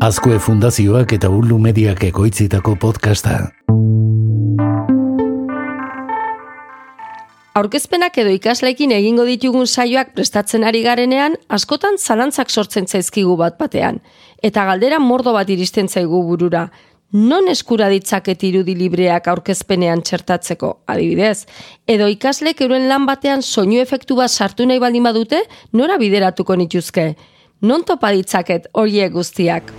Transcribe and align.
Azkue 0.00 0.38
Fundazioak 0.40 1.12
eta 1.14 1.28
Ulu 1.30 1.58
Mediak 1.58 2.02
ekoitzitako 2.04 2.74
podcasta. 2.80 3.34
Aurkezpenak 7.54 8.16
edo 8.18 8.32
ikasleekin 8.34 8.90
egingo 8.96 9.26
ditugun 9.28 9.66
saioak 9.66 10.10
prestatzen 10.16 10.64
ari 10.66 10.82
garenean, 10.82 11.36
askotan 11.48 11.98
zalantzak 11.98 12.50
sortzen 12.50 12.88
zaizkigu 12.88 13.36
bat 13.36 13.58
batean. 13.58 14.00
Eta 14.42 14.64
galdera 14.66 14.98
mordo 14.98 15.32
bat 15.36 15.50
iristen 15.50 15.88
zaigu 15.88 16.22
burura. 16.26 16.66
Non 17.14 17.46
eskura 17.46 17.86
ditzaket 17.92 18.42
irudi 18.42 18.74
libreak 18.74 19.28
aurkezpenean 19.30 20.02
txertatzeko, 20.02 20.72
adibidez? 20.90 21.44
Edo 21.86 22.08
ikaslek 22.10 22.64
euren 22.66 22.88
lan 22.90 23.06
batean 23.06 23.42
soinu 23.42 23.78
efektu 23.78 24.16
bat 24.18 24.32
sartu 24.32 24.66
nahi 24.66 24.82
baldin 24.82 25.06
badute, 25.06 25.44
nora 25.72 26.00
bideratuko 26.02 26.56
nituzke? 26.58 27.12
Non 27.64 27.80
topa 27.80 28.10
ditzaket 28.12 28.66
horiek 28.76 29.12
guztiak? 29.14 29.70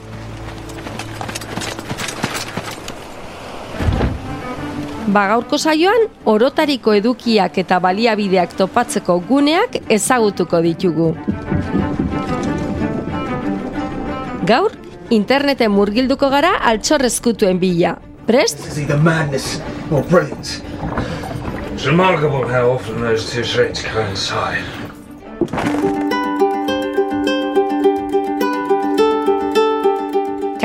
Ba 5.13 5.25
gaurko 5.30 5.59
saioan, 5.61 6.08
orotariko 6.34 6.95
edukiak 6.98 7.59
eta 7.61 7.77
baliabideak 7.84 8.55
topatzeko 8.58 9.20
guneak 9.30 9.77
ezagutuko 9.98 10.63
ditugu. 10.66 11.11
Gaur, 14.49 14.73
interneten 15.20 15.72
murgilduko 15.75 16.31
gara 16.33 16.55
altxorrezkutuen 16.72 17.61
bila. 17.61 17.94
Prest? 18.25 18.66
It's 21.75 21.86
remarkable 21.86 22.47
how 22.49 22.72
often 22.72 23.02
those 23.02 23.30
two 23.30 23.44
traits 23.44 23.83
coincide. 23.83 24.66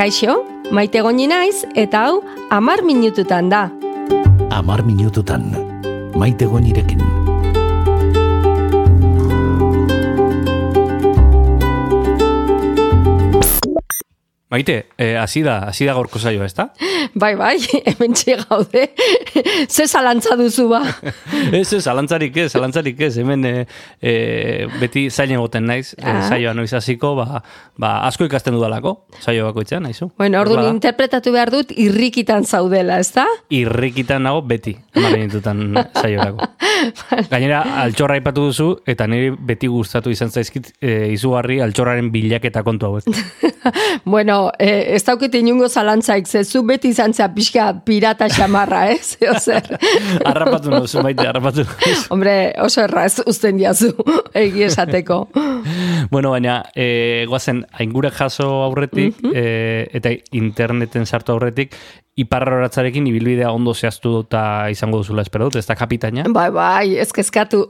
Kaixo, 0.01 0.33
maite 0.73 1.03
goni 1.05 1.27
naiz 1.29 1.59
eta 1.77 1.99
hau 2.07 2.23
amar 2.49 2.81
minututan 2.81 3.51
da. 3.53 3.67
Amar 4.49 4.81
minututan, 4.81 5.45
maite 6.17 6.49
gonirekin. 6.49 7.05
Maite, 14.51 14.87
eh, 14.97 15.15
hasi 15.15 15.41
da, 15.45 15.69
hasi 15.69 15.85
da 15.87 15.93
gorko 15.95 16.19
saioa, 16.19 16.43
ezta? 16.43 16.65
Bai, 17.21 17.35
bai, 17.39 17.55
hemen 17.87 18.13
gaude. 18.49 18.81
Ze 19.73 19.85
zalantza 19.87 20.35
duzu 20.35 20.67
ba. 20.69 20.81
ez, 21.59 21.71
ez, 21.73 21.85
alantzarik 21.87 22.35
ez, 22.37 22.49
alantzarik 22.55 22.99
ez, 22.99 23.15
hemen 23.17 23.45
eh, 23.47 23.65
eh, 24.01 24.67
beti 24.79 25.05
zailen 25.09 25.39
egoten 25.39 25.65
naiz, 25.65 25.93
eh, 25.97 26.09
Ah. 26.11 26.21
saioa 26.27 26.53
noiz 26.53 26.73
hasiko, 26.75 27.13
ba, 27.15 27.39
ba, 27.79 27.91
asko 28.09 28.27
ikasten 28.27 28.53
dudalako, 28.53 29.05
saio 29.23 29.45
bakoitzean, 29.47 29.83
naizu. 29.87 30.09
Bueno, 30.19 30.41
orduan 30.43 30.65
da. 30.65 30.73
interpretatu 30.75 31.31
behar 31.31 31.51
dut 31.53 31.71
irrikitan 31.71 32.43
zaudela, 32.43 32.99
ezta? 32.99 33.25
Irrikitan 33.49 34.23
nago 34.27 34.41
beti, 34.43 34.75
emaren 34.95 35.29
ditutan 35.31 35.63
saiorako. 35.95 36.49
Gainera, 37.31 37.61
altxorra 37.85 38.19
aipatu 38.19 38.49
duzu, 38.49 38.69
eta 38.85 39.07
niri 39.07 39.31
beti 39.31 39.71
gustatu 39.71 40.11
izan 40.11 40.29
zaizkit 40.29 40.73
eh, 40.81 41.07
izugarri 41.15 41.61
altxorraren 41.63 42.11
bilaketa 42.11 42.63
kontu 42.67 42.91
hauek. 42.91 43.07
Bueno, 44.05 44.51
eh, 44.59 44.95
ez 44.95 45.03
daukit 45.05 45.35
inungo 45.35 45.67
zalantzaik, 45.69 46.27
ze 46.27 46.43
zu 46.43 46.63
beti 46.65 46.89
izan 46.89 47.13
zea 47.13 47.27
pixka 47.33 47.67
pirata 47.85 48.27
xamarra, 48.29 48.89
ez? 48.91 49.17
Eo 49.21 49.33
zer. 49.39 49.77
harrapatu 50.25 50.69
nozu, 50.71 51.01
maite, 51.03 51.27
harrapatu 51.27 51.63
nozu. 51.65 52.07
Hombre, 52.13 52.53
oso 52.61 52.81
erraz 52.83 53.19
uzten 53.25 53.57
diazu, 53.57 53.91
egi 54.33 54.63
esateko. 54.63 55.27
Bueno, 56.11 56.31
baina, 56.33 56.63
e, 56.75 57.25
guazen, 57.29 57.65
aingure 57.79 58.09
jaso 58.11 58.49
aurretik, 58.63 59.17
Mhm. 59.21 59.31
e, 59.35 59.87
eta 59.93 60.09
interneten 60.31 61.05
sartu 61.05 61.31
aurretik, 61.35 61.75
iparraratzarekin 62.21 63.05
ibilbidea 63.07 63.51
ondo 63.55 63.73
zehaztu 63.73 64.21
eta 64.25 64.69
izango 64.69 64.97
duzula 64.99 65.21
espero 65.23 65.45
dut, 65.47 65.55
ez 65.61 65.65
da 65.67 65.75
kapitaina. 65.75 66.25
Bai, 66.29 66.49
bai, 66.51 66.97
ez 66.99 67.11
kezkatu. 67.15 67.65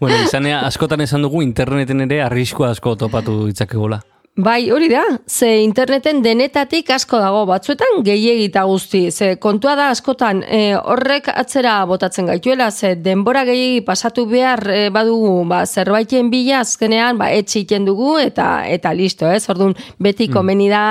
bueno, 0.00 0.16
izanea, 0.24 0.60
askotan 0.66 1.00
esan 1.04 1.22
dugu 1.22 1.42
interneten 1.44 2.00
ere 2.06 2.22
arrisko 2.24 2.64
asko 2.68 2.96
topatu 2.96 3.44
ditzakegula. 3.46 4.00
Bai, 4.38 4.70
hori 4.70 4.86
da, 4.86 5.02
ze 5.26 5.48
interneten 5.64 6.20
denetatik 6.22 6.92
asko 6.94 7.18
dago, 7.18 7.40
batzuetan 7.48 8.04
gehiegita 8.06 8.62
guzti, 8.70 9.00
ze 9.10 9.32
kontua 9.42 9.72
da 9.74 9.88
askotan 9.90 10.44
e, 10.46 10.76
horrek 10.78 11.26
atzera 11.32 11.72
botatzen 11.90 12.28
gaituela, 12.30 12.68
ze 12.70 12.92
denbora 12.94 13.42
gehiegi 13.48 13.80
pasatu 13.82 14.28
behar 14.30 14.62
e, 14.70 14.76
badugu, 14.94 15.42
ba, 15.50 15.64
zerbaiten 15.66 16.30
bila 16.30 16.60
azkenean, 16.60 17.18
ba, 17.18 17.32
etxiten 17.34 17.88
dugu 17.88 18.12
eta 18.22 18.62
eta 18.70 18.92
listo, 18.94 19.26
ez? 19.26 19.42
Orduan, 19.50 19.74
beti 19.98 20.28
komeni 20.30 20.70
da 20.70 20.84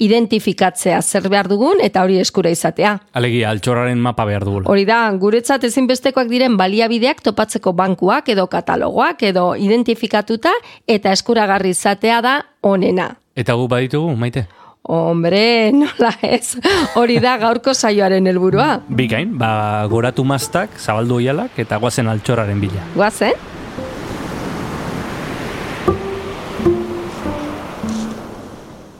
identifikatzea 0.00 1.02
zer 1.02 1.28
behar 1.28 1.52
dugun 1.52 1.84
eta 1.84 2.06
hori 2.08 2.16
eskura 2.24 2.54
izatea. 2.56 2.94
Alegia, 3.12 3.52
altxorraren 3.52 4.00
mapa 4.00 4.24
behar 4.24 4.48
dugula. 4.48 4.70
Hori 4.72 4.88
da, 4.88 5.02
guretzat 5.20 5.68
ezinbestekoak 5.68 6.32
diren 6.32 6.56
baliabideak 6.56 7.20
topatzeko 7.28 7.76
bankuak 7.76 8.32
edo 8.32 8.48
katalogoak 8.48 9.28
edo 9.28 9.50
identifikatuta 9.60 10.56
eta 10.88 11.12
eskuragarri 11.12 11.76
izatea 11.76 12.24
da 12.24 12.36
onena. 12.64 13.12
Eta 13.36 13.56
gu 13.58 13.66
baditugu, 13.70 14.14
maite? 14.16 14.46
Hombre, 14.84 15.72
nola 15.72 16.10
ez, 16.28 16.58
hori 17.00 17.16
da 17.24 17.38
gaurko 17.40 17.72
saioaren 17.72 18.26
helburua. 18.28 18.82
Bikain, 18.88 19.32
ba, 19.40 19.86
goratu 19.88 20.26
maztak, 20.28 20.76
zabaldu 20.76 21.22
oialak, 21.22 21.56
eta 21.64 21.78
guazen 21.80 22.10
altxorraren 22.12 22.60
bila. 22.60 22.84
Guazen? 22.92 23.32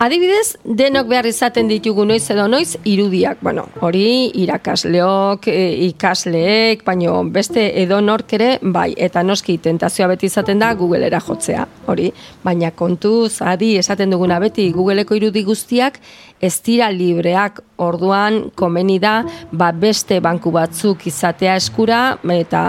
Adibidez, 0.02 0.56
denok 0.66 1.06
behar 1.06 1.26
izaten 1.30 1.68
ditugu 1.70 2.02
noiz 2.04 2.24
edo 2.32 2.48
noiz 2.50 2.74
irudiak. 2.84 3.38
Bueno, 3.46 3.68
hori 3.80 4.26
irakasleok, 4.42 5.46
e, 5.48 5.68
ikasleek, 5.86 6.82
baino 6.84 7.20
beste 7.30 7.68
edo 7.80 8.00
nork 8.02 8.34
ere, 8.34 8.48
bai, 8.60 8.88
eta 8.98 9.22
noski 9.22 9.56
tentazioa 9.62 10.08
beti 10.10 10.26
izaten 10.26 10.58
da 10.58 10.72
Googleera 10.74 11.20
jotzea, 11.22 11.68
hori. 11.86 12.10
Baina 12.42 12.72
kontuz, 12.74 13.38
adi, 13.40 13.76
esaten 13.78 14.10
duguna 14.10 14.40
beti 14.42 14.66
Googleko 14.74 15.14
irudi 15.14 15.44
guztiak 15.46 16.00
ez 16.44 16.56
dira 16.66 16.90
libreak 16.90 17.60
orduan 17.80 18.50
komeni 18.58 18.98
da 19.00 19.20
ba, 19.52 19.70
beste 19.72 20.18
banku 20.20 20.50
batzuk 20.54 21.06
izatea 21.06 21.54
eskura 21.60 22.18
eta 22.34 22.64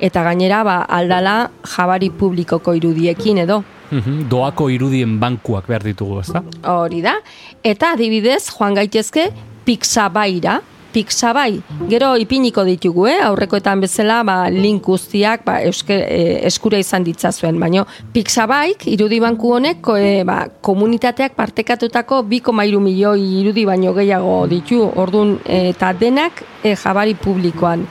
eta 0.00 0.26
gainera 0.26 0.64
ba, 0.66 0.76
aldala 0.98 1.36
jabari 1.76 2.10
publikoko 2.10 2.74
irudiekin 2.74 3.44
edo. 3.46 3.62
Mhm, 3.90 4.28
Doako 4.30 4.68
irudien 4.72 5.18
bankuak 5.20 5.66
behar 5.68 5.84
ditugu, 5.84 6.20
ezta? 6.20 6.44
Hori 6.74 7.02
da. 7.04 7.18
Eta 7.62 7.92
adibidez, 7.94 8.46
joan 8.50 8.74
gaitezke 8.74 9.30
Pixabaira, 9.64 10.60
Pixabai. 10.94 11.58
Gero 11.90 12.12
ipiniko 12.22 12.62
ditugu, 12.66 13.08
eh? 13.10 13.16
aurrekoetan 13.26 13.80
bezala 13.82 14.20
ba, 14.26 14.36
link 14.52 14.84
guztiak 14.86 15.42
ba, 15.46 15.56
euske, 15.66 15.96
e, 15.98 16.36
eskura 16.46 16.78
izan 16.78 17.02
ditzazuen. 17.06 17.58
Baina 17.58 17.82
Pixabaik, 18.14 18.86
irudi 18.92 19.18
banku 19.24 19.50
honek, 19.56 19.90
e, 19.98 20.12
ba, 20.28 20.44
komunitateak 20.62 21.34
partekatutako 21.34 22.22
2,3 22.30 22.78
milioi 22.84 23.26
irudi 23.40 23.66
baino 23.66 23.94
gehiago 23.96 24.44
ditu. 24.50 24.84
Orduan, 25.02 25.34
e, 25.42 25.70
eta 25.72 25.90
denak 25.98 26.44
e, 26.62 26.76
jabari 26.78 27.18
publikoan 27.18 27.82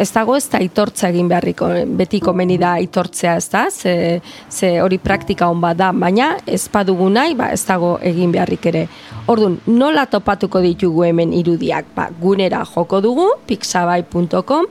ez 0.00 0.08
dago 0.14 0.34
ez 0.36 0.46
da 0.48 0.58
aitortza 0.62 1.10
egin 1.12 1.28
beharriko, 1.28 1.68
beti 1.98 2.22
komeni 2.24 2.56
da 2.60 2.72
aitortzea 2.78 3.34
ez 3.36 3.48
da, 3.52 3.66
ze, 3.70 4.20
ze 4.48 4.70
hori 4.80 4.96
praktika 4.98 5.50
hon 5.50 5.60
bat 5.60 5.76
da, 5.76 5.90
baina 5.92 6.30
ez 6.46 6.62
badugu 6.72 7.10
nahi, 7.12 7.36
ba, 7.36 7.50
ez 7.52 7.60
dago 7.68 7.98
egin 8.00 8.32
beharrik 8.32 8.64
ere. 8.72 8.86
Orduan, 9.30 9.58
nola 9.68 10.06
topatuko 10.10 10.62
ditugu 10.64 11.04
hemen 11.06 11.34
irudiak? 11.36 11.92
Ba, 11.94 12.08
gunera 12.22 12.62
joko 12.64 13.02
dugu, 13.04 13.26
pixabai.com, 13.46 14.70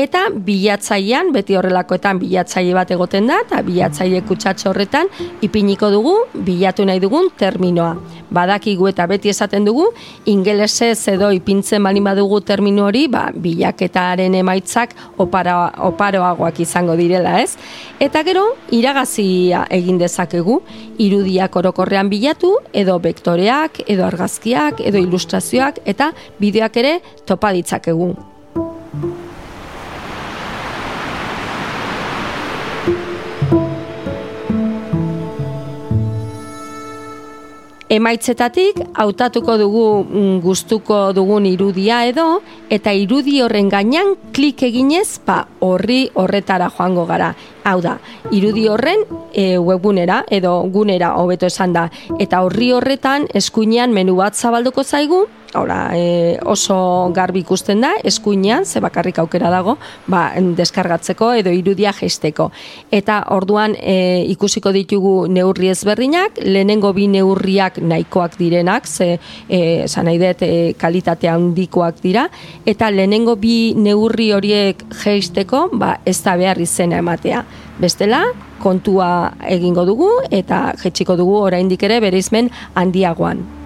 eta 0.00 0.24
bilatzailean, 0.48 1.28
beti 1.34 1.58
horrelakoetan 1.58 2.18
bilatzaile 2.22 2.72
bat 2.74 2.90
egoten 2.96 3.28
da, 3.28 3.42
eta 3.44 3.60
bilatzaile 3.66 4.24
kutsatxo 4.26 4.72
horretan 4.72 5.12
ipiniko 5.44 5.92
dugu, 5.92 6.16
bilatu 6.48 6.88
nahi 6.88 7.04
dugun 7.04 7.28
terminoa. 7.38 7.92
Badakigu 8.32 8.88
eta 8.88 9.04
beti 9.10 9.28
esaten 9.28 9.68
dugu, 9.68 9.90
ingelesez 10.30 10.96
edo 11.12 11.30
ipintzen 11.36 11.84
baldin 11.84 12.08
badugu 12.08 12.40
termino 12.40 12.88
hori, 12.88 13.06
ba, 13.12 13.28
bilaketaren 13.34 14.40
emaitzak 14.70 14.94
opara, 15.18 15.72
oparoagoak 15.78 16.60
izango 16.60 16.96
direla, 16.96 17.40
ez? 17.40 17.56
Eta 18.00 18.22
gero, 18.22 18.56
iragazia 18.70 19.66
egin 19.70 19.98
dezakegu, 19.98 20.60
irudiak 20.98 21.56
orokorrean 21.56 22.08
bilatu, 22.08 22.56
edo 22.72 22.98
vektoreak, 22.98 23.82
edo 23.88 24.04
argazkiak, 24.06 24.80
edo 24.80 24.98
ilustrazioak, 24.98 25.80
eta 25.84 26.12
bideoak 26.38 26.76
ere 26.76 27.00
topa 27.26 27.52
ditzakegu. 27.52 28.14
Emaitzetatik 37.90 38.76
hautatuko 39.02 39.56
dugu 39.58 39.84
mm, 40.04 40.34
gustuko 40.44 40.98
dugun 41.10 41.48
irudia 41.50 42.04
edo 42.06 42.26
eta 42.70 42.92
irudi 42.94 43.40
horren 43.42 43.66
gainean 43.72 44.12
klik 44.30 44.62
eginez 44.62 45.18
ba 45.26 45.40
horri 45.58 46.04
horretara 46.14 46.68
joango 46.70 47.02
gara. 47.08 47.32
Hau 47.66 47.80
da, 47.82 47.96
irudi 48.30 48.68
horren 48.70 49.02
e, 49.34 49.58
webgunera 49.58 50.22
edo 50.30 50.52
gunera 50.70 51.16
hobeto 51.18 51.50
esan 51.50 51.74
da 51.74 51.88
eta 52.22 52.44
horri 52.46 52.70
horretan 52.78 53.26
eskuinean 53.34 53.90
menu 53.90 54.14
bat 54.22 54.38
zabalduko 54.38 54.86
zaigu 54.86 55.24
Ora, 55.54 55.90
e, 55.98 56.38
oso 56.46 57.10
garbi 57.12 57.40
ikusten 57.42 57.80
da, 57.82 57.90
eskuinean, 58.06 58.64
ze 58.64 58.78
bakarrik 58.80 59.18
aukera 59.18 59.50
dago, 59.50 59.78
ba, 60.06 60.28
deskargatzeko 60.38 61.32
edo 61.40 61.50
irudia 61.50 61.90
jeisteko. 61.96 62.52
Eta 62.94 63.24
orduan 63.34 63.74
e, 63.74 64.22
ikusiko 64.30 64.70
ditugu 64.70 65.26
neurri 65.26 65.72
ezberdinak, 65.74 66.38
lehenengo 66.46 66.92
bi 66.94 67.08
neurriak 67.10 67.82
nahikoak 67.82 68.38
direnak, 68.38 68.86
ze 68.86 69.18
e, 69.48 69.60
nahi 69.90 70.22
dut 70.22 70.46
e, 70.46 70.52
kalitatea 70.78 71.34
handikoak 71.34 71.98
dira, 72.04 72.28
eta 72.64 72.94
lehenengo 72.94 73.34
bi 73.34 73.74
neurri 73.74 74.30
horiek 74.32 74.86
jeisteko, 75.02 75.66
ba, 75.72 75.96
ez 76.06 76.20
da 76.22 76.38
behar 76.38 76.62
izena 76.62 77.02
ematea. 77.02 77.42
Bestela, 77.80 78.22
kontua 78.62 79.32
egingo 79.48 79.82
dugu 79.88 80.12
eta 80.30 80.68
jetxiko 80.78 81.16
dugu 81.18 81.40
oraindik 81.42 81.82
ere 81.88 81.98
bereizmen 82.04 82.52
handiagoan. 82.76 83.59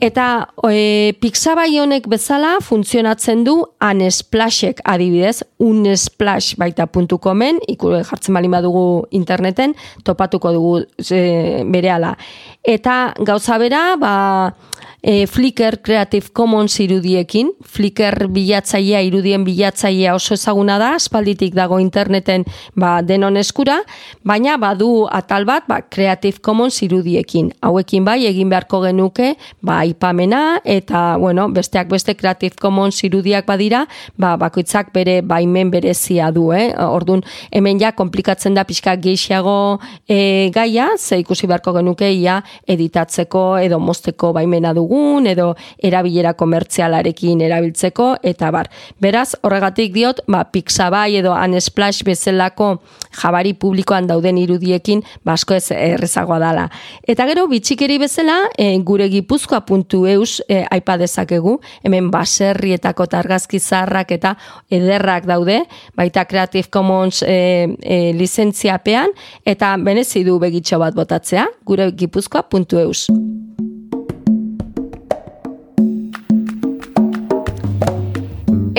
Eta 0.00 0.48
e, 0.64 1.12
Pixabay 1.20 1.74
honek 1.76 2.06
bezala 2.08 2.54
funtzionatzen 2.64 3.42
du 3.44 3.58
Unsplashek 3.84 4.80
adibidez, 4.88 5.42
unsplash 5.60 6.56
baita 6.56 6.86
komen, 6.86 7.60
ikure 7.68 8.00
jartzen 8.08 8.34
bali 8.34 8.48
badugu 8.48 9.04
interneten, 9.10 9.74
topatuko 10.02 10.52
dugu 10.52 10.72
e, 11.12 11.64
berehala. 11.68 12.16
Eta 12.64 13.12
gauza 13.20 13.58
bera, 13.58 13.96
ba, 14.00 14.54
e, 15.02 15.26
Flickr 15.26 15.80
Creative 15.82 16.28
Commons 16.32 16.78
irudiekin, 16.80 17.52
Flickr 17.64 18.26
bilatzailea 18.32 19.00
irudien 19.06 19.44
bilatzailea 19.44 20.14
oso 20.14 20.34
ezaguna 20.34 20.78
da, 20.80 20.92
aspalditik 20.98 21.54
dago 21.56 21.80
interneten 21.80 22.44
ba, 22.74 23.00
denon 23.02 23.38
eskura, 23.40 23.80
baina 24.24 24.56
badu 24.60 25.06
atal 25.10 25.46
bat 25.48 25.68
ba, 25.68 25.80
Creative 25.82 26.40
Commons 26.44 26.82
irudiekin. 26.84 27.52
Hauekin 27.64 28.04
bai 28.04 28.24
egin 28.28 28.50
beharko 28.52 28.82
genuke 28.84 29.34
ba, 29.62 29.80
ipamena 29.88 30.60
eta 30.64 31.16
bueno, 31.20 31.48
besteak 31.48 31.88
beste 31.90 32.16
Creative 32.16 32.56
Commons 32.60 33.02
irudiak 33.04 33.48
badira, 33.48 33.86
ba, 34.18 34.36
bakoitzak 34.40 34.92
bere 34.94 35.20
baimen 35.22 35.70
berezia 35.72 36.30
du. 36.34 36.50
Eh? 36.52 36.70
Orduan, 36.80 37.24
hemen 37.52 37.80
ja 37.80 37.92
komplikatzen 37.96 38.54
da 38.54 38.66
pixka 38.68 38.96
gehiago 39.00 39.80
e, 40.08 40.50
gaia, 40.54 40.90
ze 40.98 41.20
ikusi 41.22 41.48
beharko 41.48 41.72
genuke 41.78 42.10
ia 42.12 42.40
editatzeko 42.68 43.44
edo 43.62 43.78
mosteko 43.80 44.32
baimena 44.36 44.74
dugu 44.76 44.89
dugun 44.90 45.26
edo 45.26 45.54
erabilera 45.82 46.34
komertzialarekin 46.34 47.40
erabiltzeko 47.46 48.16
eta 48.22 48.50
bar. 48.50 48.68
Beraz, 49.00 49.36
horregatik 49.42 49.92
diot, 49.94 50.20
ba, 50.28 50.44
Pixabay 50.50 51.20
edo 51.20 51.32
Unsplash 51.34 52.02
bezalako 52.04 52.80
jabari 53.20 53.54
publikoan 53.54 54.06
dauden 54.06 54.38
irudiekin 54.38 55.02
basko 55.24 55.54
ez 55.54 55.70
errezagoa 55.70 56.38
dala. 56.38 56.68
Eta 57.06 57.26
gero, 57.26 57.46
bitxikeri 57.50 57.98
bezala, 57.98 58.48
e, 58.58 58.78
gure 58.86 59.08
gipuzkoa.eus 59.10 60.42
e, 60.48 60.64
aipa 60.70 60.96
dezakegu, 60.98 61.58
hemen 61.84 62.10
baserrietako 62.10 63.06
targazki 63.06 63.60
zarrak 63.60 64.12
eta 64.12 64.36
ederrak 64.70 65.26
daude, 65.26 65.62
baita 65.96 66.24
Creative 66.24 66.70
Commons 66.70 67.22
e, 67.22 67.76
e, 67.82 68.12
lizentziapean, 68.18 69.14
eta 69.44 69.76
benezi 69.78 70.24
du 70.26 70.38
begitxo 70.42 70.78
bat 70.82 70.94
botatzea, 70.94 71.48
gure 71.66 71.90
gipuzkoa.eus. 71.94 73.08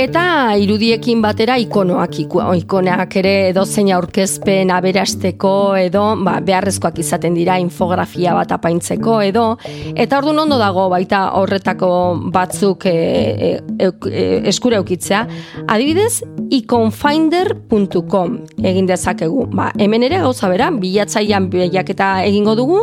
Eta 0.02 0.56
irudiekin 0.58 1.20
batera 1.22 1.60
ikonoak 1.62 2.16
ikoneak 2.24 3.16
ere 3.22 3.34
edo 3.52 3.68
zein 3.70 3.92
aurkezpen 3.94 4.72
aberasteko 4.74 5.52
edo 5.78 6.06
ba, 6.26 6.40
beharrezkoak 6.42 6.98
izaten 7.04 7.38
dira 7.38 7.60
infografia 7.62 8.34
bat 8.34 8.56
apaintzeko 8.56 9.20
edo 9.28 9.46
eta 9.94 10.18
ordu 10.18 10.34
ondo 10.34 10.58
dago 10.58 10.88
baita 10.90 11.22
horretako 11.38 11.92
batzuk 12.34 12.88
e, 12.90 12.96
e, 12.96 13.52
e, 13.78 13.92
e, 14.10 14.26
eskure 14.50 14.80
eukitzea. 14.82 15.22
Adibidez, 15.68 16.24
iconfinder.com 16.52 18.34
egin 18.68 18.88
dezakegu. 18.90 19.46
Ba, 19.56 19.70
hemen 19.80 20.04
ere 20.04 20.20
gauza 20.20 20.50
bera, 20.52 20.68
bilatzaian 20.76 21.48
bilaketa 21.52 22.10
egingo 22.26 22.56
dugu 22.60 22.82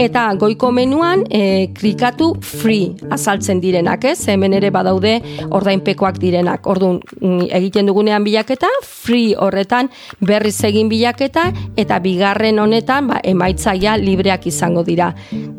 eta 0.00 0.24
goiko 0.40 0.70
menuan 0.72 1.24
e, 1.28 1.68
klikatu 1.76 2.32
free 2.40 2.94
azaltzen 3.12 3.60
direnak, 3.60 4.06
ez? 4.08 4.24
Hemen 4.32 4.56
ere 4.56 4.70
badaude 4.72 5.18
ordainpekoak 5.50 6.20
direnak. 6.22 6.66
Orduan, 6.70 7.00
mm, 7.20 7.50
egiten 7.60 7.90
dugunean 7.90 8.24
bilaketa, 8.24 8.70
free 8.82 9.34
horretan 9.36 9.90
berriz 10.24 10.56
egin 10.64 10.88
bilaketa 10.88 11.50
eta 11.76 12.00
bigarren 12.00 12.58
honetan 12.58 13.12
ba, 13.12 13.20
emaitzaia 13.24 13.98
libreak 14.00 14.48
izango 14.48 14.84
dira. 14.86 15.10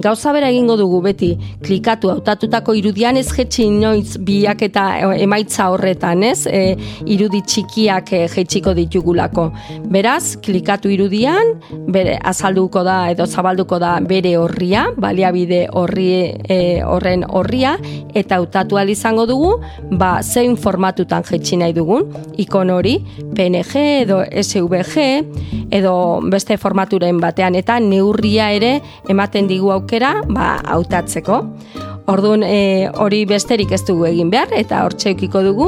Gauza 0.01 0.33
bera 0.33 0.49
egingo 0.49 0.79
dugu 0.81 1.03
beti, 1.05 1.35
klikatu 1.61 2.09
hautatutako 2.15 2.73
irudian 2.79 3.21
ez 3.21 3.29
jetxi 3.29 3.69
noiz 3.69 4.17
bilaketa 4.17 4.87
e, 4.97 5.13
emaitza 5.27 5.69
horretan, 5.69 6.25
ez? 6.25 6.47
E, 6.49 6.75
irudi 7.05 7.45
txikiak 7.51 8.13
e, 8.15 8.21
jetxiko 8.31 8.73
ditugulako. 8.77 9.49
Beraz, 9.91 10.37
klikatu 10.43 10.91
irudian, 10.93 11.57
bere 11.91 12.17
azalduko 12.31 12.85
da 12.87 12.97
edo 13.11 13.27
zabalduko 13.27 13.79
da 13.81 13.97
bere 14.07 14.35
horria, 14.39 14.85
baliabide 14.97 15.65
horri 15.75 16.07
e, 16.47 16.59
horren 16.87 17.25
horria 17.27 17.75
eta 18.15 18.39
hautatu 18.39 18.79
izango 18.91 19.25
dugu, 19.27 19.59
ba 19.91 20.21
zein 20.23 20.55
formatutan 20.57 21.23
jetxi 21.23 21.57
nahi 21.57 21.73
dugun, 21.73 22.07
ikon 22.37 22.69
hori, 22.69 22.97
PNG 23.35 23.75
edo 24.03 24.23
SVG 24.23 25.71
edo 25.71 26.21
beste 26.31 26.57
formaturen 26.57 27.19
batean 27.19 27.55
eta 27.55 27.79
neurria 27.79 28.51
ere 28.51 28.79
ematen 29.09 29.47
digu 29.47 29.71
aukera 29.71 30.21
ba 30.27 30.57
hautatzeko. 30.65 31.41
Orduan 32.09 32.41
e, 32.43 32.89
hori 32.97 33.25
besterik 33.29 33.71
ez 33.75 33.83
dugu 33.85 34.05
egin 34.09 34.31
behar 34.33 34.49
eta 34.57 34.79
hortxe 34.85 35.09
eukiko 35.11 35.41
dugu 35.45 35.67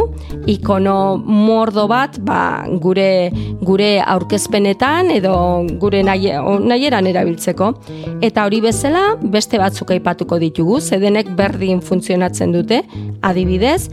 ikono 0.50 1.18
mordo 1.18 1.88
bat 1.91 2.18
ba, 2.25 2.65
gure 2.81 3.30
gure 3.62 4.01
aurkezpenetan 4.01 5.12
edo 5.13 5.33
gure 5.81 6.03
nahieran 6.03 7.07
erabiltzeko. 7.12 7.74
Eta 8.21 8.45
hori 8.47 8.62
bezala 8.65 9.03
beste 9.21 9.57
batzuk 9.62 9.91
aipatuko 9.95 10.39
ditugu, 10.41 10.80
zedenek 10.81 11.27
berdin 11.38 11.81
funtzionatzen 11.81 12.51
dute, 12.56 12.83
adibidez, 13.21 13.89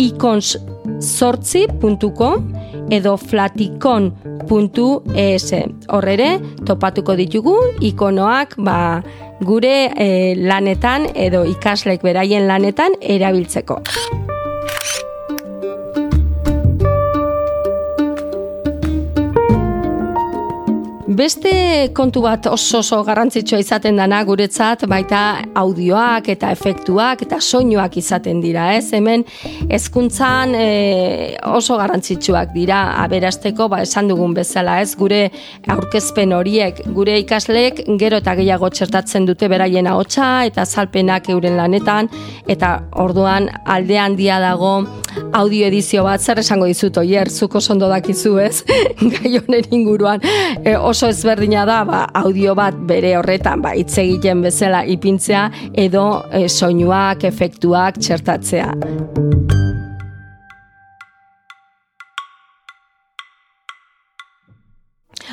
ikonssortzi.com 0.00 2.34
edo 2.90 3.16
flaticon.es 3.16 5.54
horrere 5.88 6.40
topatuko 6.66 7.16
ditugu 7.16 7.56
ikonoak 7.80 8.56
ba, 8.58 9.02
gure 9.40 9.90
e, 9.96 10.34
lanetan 10.36 11.06
edo 11.14 11.44
ikaslek 11.48 12.02
beraien 12.02 12.46
lanetan 12.50 12.92
erabiltzeko. 13.00 13.80
Beste 21.10 21.90
kontu 21.90 22.20
bat 22.22 22.44
oso 22.46 22.78
oso 22.84 23.00
garrantzitsua 23.02 23.58
izaten 23.58 23.96
dana 23.98 24.20
guretzat 24.22 24.84
baita 24.86 25.40
audioak 25.58 26.28
eta 26.30 26.52
efektuak 26.54 27.24
eta 27.26 27.40
soinuak 27.42 27.96
izaten 27.98 28.38
dira, 28.38 28.68
ez? 28.76 28.92
Hemen 28.94 29.24
hezkuntzan 29.74 30.54
e, 30.54 30.68
oso 31.50 31.80
garrantzitsuak 31.80 32.52
dira 32.54 32.78
aberasteko, 33.02 33.66
ba 33.72 33.80
esan 33.82 34.12
dugun 34.12 34.36
bezala, 34.38 34.78
ez? 34.84 34.94
Gure 35.00 35.24
aurkezpen 35.74 36.30
horiek, 36.36 36.78
gure 36.94 37.18
ikasleek 37.24 37.82
gero 37.98 38.22
eta 38.22 38.36
gehiago 38.38 38.70
txertatzen 38.70 39.26
dute 39.26 39.50
beraien 39.50 39.90
ahotsa 39.90 40.44
eta 40.46 40.62
salpenak 40.62 41.26
euren 41.34 41.58
lanetan 41.58 42.06
eta 42.46 42.76
orduan 43.02 43.50
alde 43.66 43.98
handia 43.98 44.38
dago 44.38 44.76
audio 45.34 45.66
edizio 45.66 46.04
bat 46.06 46.22
zer 46.22 46.38
esango 46.38 46.70
dizut 46.70 47.02
oier, 47.02 47.30
zuko 47.30 47.58
sondo 47.58 47.88
dakizu, 47.90 48.36
ez? 48.38 48.62
Gai 49.16 49.34
honen 49.40 49.74
inguruan 49.74 50.22
e, 50.62 50.76
oso 50.76 50.99
ezberdina 51.08 51.64
da 51.64 51.84
ba, 51.88 52.00
audio 52.20 52.54
bat 52.58 52.76
bere 52.88 53.14
horretan 53.16 53.62
ba, 53.64 53.72
hitz 53.78 53.96
egiten 54.02 54.42
bezala 54.44 54.82
ipintzea 54.84 55.46
edo 55.78 56.04
e, 56.32 56.44
soinuak, 56.48 57.24
efektuak 57.24 57.96
txertatzea. 58.02 58.68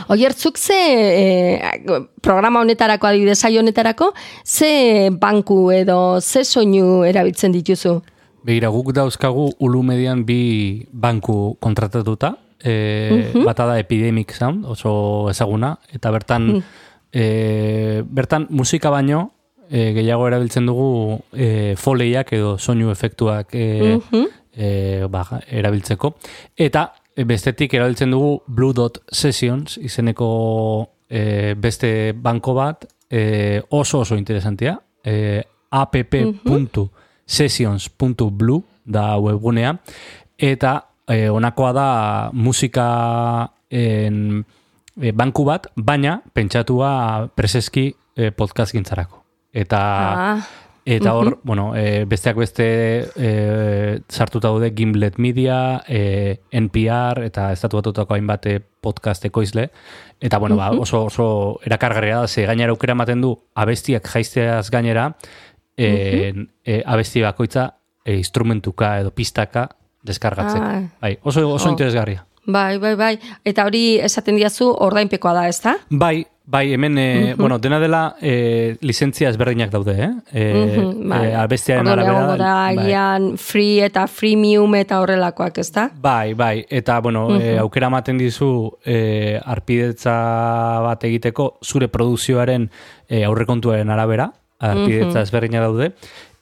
Oiertzuk 0.08 0.58
ze 0.58 0.78
e, 0.78 2.00
programa 2.24 2.62
honetarako 2.64 3.08
adibidez 3.08 3.44
honetarako 3.44 4.14
ze 4.46 5.10
banku 5.12 5.72
edo 5.72 6.22
ze 6.22 6.44
soinu 6.44 7.04
erabiltzen 7.04 7.52
dituzu? 7.52 8.00
Begira, 8.48 8.70
guk 8.70 8.94
dauzkagu 8.96 9.52
ulu 9.60 9.84
median 9.84 10.24
bi 10.24 10.88
banku 10.94 11.58
kontratatuta. 11.60 12.47
E, 12.64 13.32
Bata 13.46 13.66
da 13.66 13.80
Epidemic 13.80 14.34
Sound, 14.34 14.66
oso 14.66 15.30
ezaguna. 15.30 15.78
Eta 15.94 16.12
bertan, 16.12 16.64
e, 17.12 18.04
bertan 18.06 18.48
musika 18.50 18.90
baino, 18.90 19.32
e, 19.70 19.94
gehiago 19.94 20.28
erabiltzen 20.28 20.66
dugu 20.66 21.20
e, 21.34 21.76
foleiak 21.78 22.34
edo 22.38 22.58
soinu 22.58 22.92
efektuak 22.92 23.48
e, 23.54 24.00
e, 24.54 25.08
ba, 25.12 25.42
erabiltzeko. 25.48 26.16
Eta 26.56 26.94
e, 27.16 27.24
bestetik 27.28 27.74
erabiltzen 27.78 28.12
dugu 28.14 28.42
Blue 28.48 28.74
Dot 28.74 28.98
Sessions 29.12 29.78
izeneko 29.82 30.90
e, 31.10 31.54
beste 31.60 32.14
banko 32.14 32.54
bat 32.58 32.86
e, 33.10 33.62
oso 33.70 34.00
oso 34.06 34.16
interesantia. 34.18 34.80
E, 35.04 35.44
app.sessions.blue 35.72 38.64
da 38.88 39.18
webgunea. 39.20 39.76
Eta 40.38 40.86
e, 41.08 41.30
honakoa 41.30 41.74
da 41.74 41.90
musika 42.34 42.88
en, 43.70 44.46
e, 45.00 45.12
banku 45.12 45.46
bat, 45.48 45.68
baina 45.76 46.22
pentsatua 46.34 47.30
preseski 47.36 47.90
e, 48.16 48.32
podcast 48.32 48.76
gintzarako. 48.76 49.24
Eta 49.54 49.82
Ah, 49.82 50.40
Eta 50.88 51.12
hor, 51.20 51.42
bueno, 51.44 51.74
e, 51.76 52.06
besteak 52.08 52.38
beste 52.40 52.66
e, 53.20 54.00
sartuta 54.08 54.48
daude 54.48 54.70
Gimlet 54.72 55.18
Media, 55.20 55.84
e, 55.84 56.40
NPR 56.56 57.26
eta 57.28 57.50
estatu 57.52 57.82
batutako 57.82 58.16
hainbat 58.16 58.46
e, 58.48 58.62
podcast 58.62 59.26
ekoizle. 59.28 59.66
Eta 60.24 60.40
bueno, 60.40 60.56
ba, 60.56 60.70
oso, 60.72 61.04
oso 61.10 61.60
erakargarria 61.68 62.22
da, 62.22 62.30
ze 62.32 62.46
gainera 62.48 62.72
aukera 62.72 62.96
ematen 62.96 63.20
du 63.20 63.34
abestiak 63.54 64.08
jaizteaz 64.08 64.70
gainera, 64.72 65.10
e, 65.76 66.32
e, 66.64 66.80
abesti 66.86 67.22
bakoitza 67.22 67.68
e, 68.06 68.16
instrumentuka 68.16 68.96
edo 69.02 69.12
pistaka 69.12 69.68
deskargatzeko. 70.08 70.64
Ah. 70.64 70.82
Bai, 71.02 71.18
oso, 71.24 71.44
oso 71.54 71.68
Oh. 71.70 71.72
interesgarria. 71.76 72.26
bai, 72.48 72.78
bai, 72.80 72.96
bai. 72.96 73.20
Eta 73.44 73.66
hori 73.68 74.00
esaten 74.00 74.38
diazu 74.40 74.70
ordainpekoa 74.72 75.34
da, 75.36 75.48
ezta? 75.52 75.74
Bai, 75.90 76.26
bai, 76.46 76.72
hemen, 76.74 76.98
e, 76.98 77.34
bueno, 77.36 77.58
dena 77.60 77.78
dela 77.78 78.16
e, 78.22 78.78
lizentzia 78.80 79.28
ezberdinak 79.30 79.70
daude, 79.70 79.96
eh? 80.02 80.12
E, 80.32 80.46
Mhm, 80.56 81.10
bai. 81.10 81.26
e, 81.28 81.36
abestiaren 81.36 81.86
Orduan 81.92 82.08
arabera. 82.16 82.38
da 82.38 83.18
bai. 83.20 83.34
free 83.38 83.82
eta 83.84 84.06
freemium 84.08 84.76
eta 84.76 85.02
horrelakoak, 85.02 85.58
ezta? 85.58 85.90
Bai, 86.00 86.34
bai, 86.36 86.66
eta 86.70 87.02
bueno, 87.02 87.36
e, 87.38 87.58
aukera 87.60 87.88
ematen 87.88 88.18
dizu 88.18 88.72
e, 88.86 89.42
arpidetza 89.44 90.80
bat 90.88 91.04
egiteko 91.04 91.58
zure 91.66 91.90
produzioaren 91.90 92.70
e, 93.10 93.26
aurrekontuaren 93.26 93.90
arabera, 93.90 94.32
arpidetza 94.60 95.22
ezberdina 95.22 95.60
daude, 95.62 95.92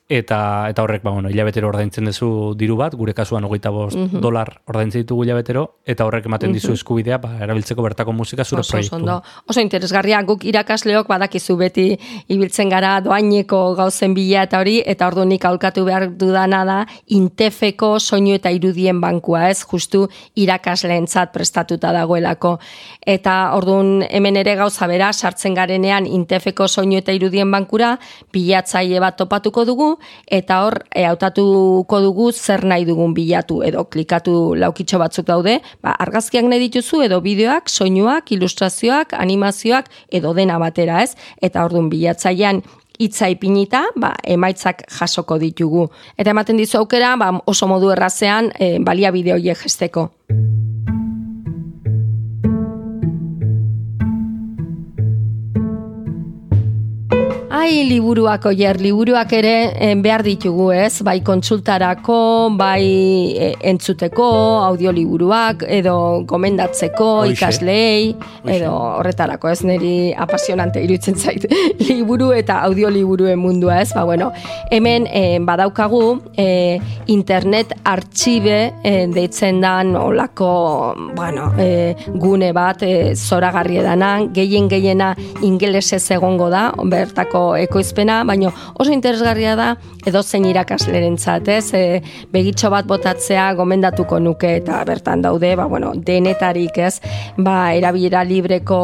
eta 0.08 0.70
eta 0.70 0.84
horrek, 0.84 1.02
ba, 1.02 1.12
bueno, 1.12 1.30
hilabetero 1.34 1.72
ordaintzen 1.72 2.06
duzu 2.06 2.54
diru 2.54 2.76
bat, 2.78 2.94
gure 2.94 3.14
kasuan 3.18 3.44
hogeita 3.48 3.72
bost 3.74 3.98
dolar 4.22 4.52
ordaintzen 4.70 5.02
ditugu 5.02 5.24
hilabetero, 5.26 5.64
eta 5.86 6.06
horrek 6.06 6.28
ematen 6.30 6.54
dizu 6.54 6.76
eskubidea, 6.78 7.18
ba, 7.24 7.32
erabiltzeko 7.42 7.82
bertako 7.82 8.14
musika 8.14 8.46
zure 8.46 8.62
oso, 8.62 8.68
oso, 8.68 8.76
proiektu. 8.76 8.96
ondo. 8.96 9.16
oso 9.50 9.62
interesgarria 9.62 10.22
guk 10.22 10.46
irakasleok 10.46 11.10
badakizu 11.10 11.56
beti 11.58 11.88
ibiltzen 12.30 12.70
gara 12.70 13.00
doaineko 13.02 13.74
gauzen 13.80 14.14
bila 14.14 14.44
eta 14.46 14.60
hori 14.62 14.76
eta 14.86 15.08
ordu 15.08 15.26
nik 15.26 15.46
aulkatu 15.46 15.86
behar 15.86 16.08
dudana 16.14 16.62
da 16.66 16.78
intefeko 17.08 17.98
soinu 18.00 18.36
eta 18.38 18.54
irudien 18.54 19.02
bankua 19.02 19.50
ez 19.50 19.64
justu 19.66 20.06
irakasleentzat 20.36 21.34
prestatuta 21.34 21.92
dagoelako 21.92 22.60
eta 23.02 23.56
ordun 23.58 24.04
hemen 24.10 24.38
ere 24.38 24.56
gauza 24.56 24.88
bera 24.88 25.12
sartzen 25.14 25.58
garenean 25.58 26.06
intefeko 26.06 26.68
soinu 26.68 27.02
eta 27.02 27.12
irudien 27.12 27.50
bankura 27.52 27.98
bilatzaile 28.34 29.00
bat 29.00 29.18
topatuko 29.18 29.66
dugu 29.66 29.95
eta 30.28 30.62
hor 30.66 30.80
e, 30.90 31.06
hautatuko 31.06 32.00
dugu 32.04 32.32
zer 32.32 32.66
nahi 32.66 32.86
dugun 32.86 33.14
bilatu 33.14 33.62
edo 33.66 33.86
klikatu 33.90 34.56
laukitxo 34.60 35.00
batzuk 35.02 35.28
daude, 35.28 35.60
ba, 35.84 35.96
argazkiak 36.06 36.48
nahi 36.50 36.68
dituzu 36.68 37.04
edo 37.06 37.22
bideoak, 37.22 37.70
soinuak, 37.70 38.32
ilustrazioak, 38.32 39.14
animazioak 39.14 39.92
edo 40.12 40.34
dena 40.34 40.60
batera, 40.62 41.04
ez? 41.04 41.16
Eta 41.42 41.66
ordun 41.66 41.90
bilatzailean 41.90 42.64
hitza 43.00 43.30
ipinita, 43.32 43.86
ba, 44.00 44.14
emaitzak 44.24 44.86
jasoko 45.00 45.40
ditugu. 45.42 45.90
Eta 46.18 46.32
ematen 46.36 46.60
dizu 46.62 46.80
aukera, 46.82 47.16
ba, 47.20 47.32
oso 47.46 47.68
modu 47.72 47.92
errazean 47.96 48.52
e, 48.60 48.78
baliabide 48.80 49.36
horiek 49.36 49.66
jesteko. 49.68 50.10
Ai, 57.66 57.82
liburuak 57.90 58.44
oier, 58.46 58.78
liburuak 58.78 59.32
ere 59.34 59.52
eh, 59.82 59.96
behar 59.98 60.22
ditugu, 60.22 60.68
ez? 60.70 61.00
Bai 61.02 61.16
kontsultarako, 61.26 62.18
bai 62.60 62.84
eh, 63.42 63.48
entzuteko, 63.72 64.28
audioliburuak, 64.68 65.64
edo 65.74 65.96
gomendatzeko 66.30 67.08
Hoxe. 67.24 67.32
ikasleei, 67.34 68.12
edo 68.54 68.70
horretarako, 69.00 69.50
ez 69.50 69.64
niri 69.66 69.94
apasionante 70.14 70.84
iruditzen 70.86 71.18
zait 71.18 71.48
liburu 71.88 72.28
eta 72.38 72.60
audioliburuen 72.68 73.42
mundua, 73.42 73.80
ez? 73.82 73.90
Ba, 73.98 74.04
bueno, 74.06 74.30
hemen 74.70 75.10
eh, 75.10 75.40
badaukagu 75.42 76.04
eh, 76.38 76.78
internet 77.10 77.74
artxibe 77.82 78.60
eh, 78.84 79.08
deitzen 79.10 79.64
dan 79.66 79.96
olako, 79.98 80.52
bueno, 81.18 81.50
eh, 81.58 81.98
gune 82.14 82.54
bat 82.54 82.86
eh, 82.86 83.16
zoragarri 83.18 83.82
edanan, 83.82 84.30
gehien 84.38 84.70
gehiena 84.70 85.16
ingelesez 85.42 86.04
egongo 86.20 86.54
da, 86.54 86.68
bertako 86.94 87.55
ekoizpena, 87.58 88.22
baino 88.28 88.52
oso 88.74 88.92
interesgarria 88.94 89.56
da 89.56 89.72
edozein 90.06 90.46
irakaslerentzat, 90.50 91.48
ez? 91.48 91.74
E, 91.74 92.02
begitxo 92.34 92.72
bat 92.74 92.88
botatzea 92.90 93.52
gomendatuko 93.58 94.20
nuke 94.20 94.56
eta 94.62 94.84
bertan 94.88 95.26
daude, 95.26 95.56
ba 95.56 95.68
bueno, 95.72 95.94
denetarik, 95.96 96.78
ez? 96.78 97.00
Ba, 97.38 97.74
erabilera 97.76 98.24
libreko 98.24 98.82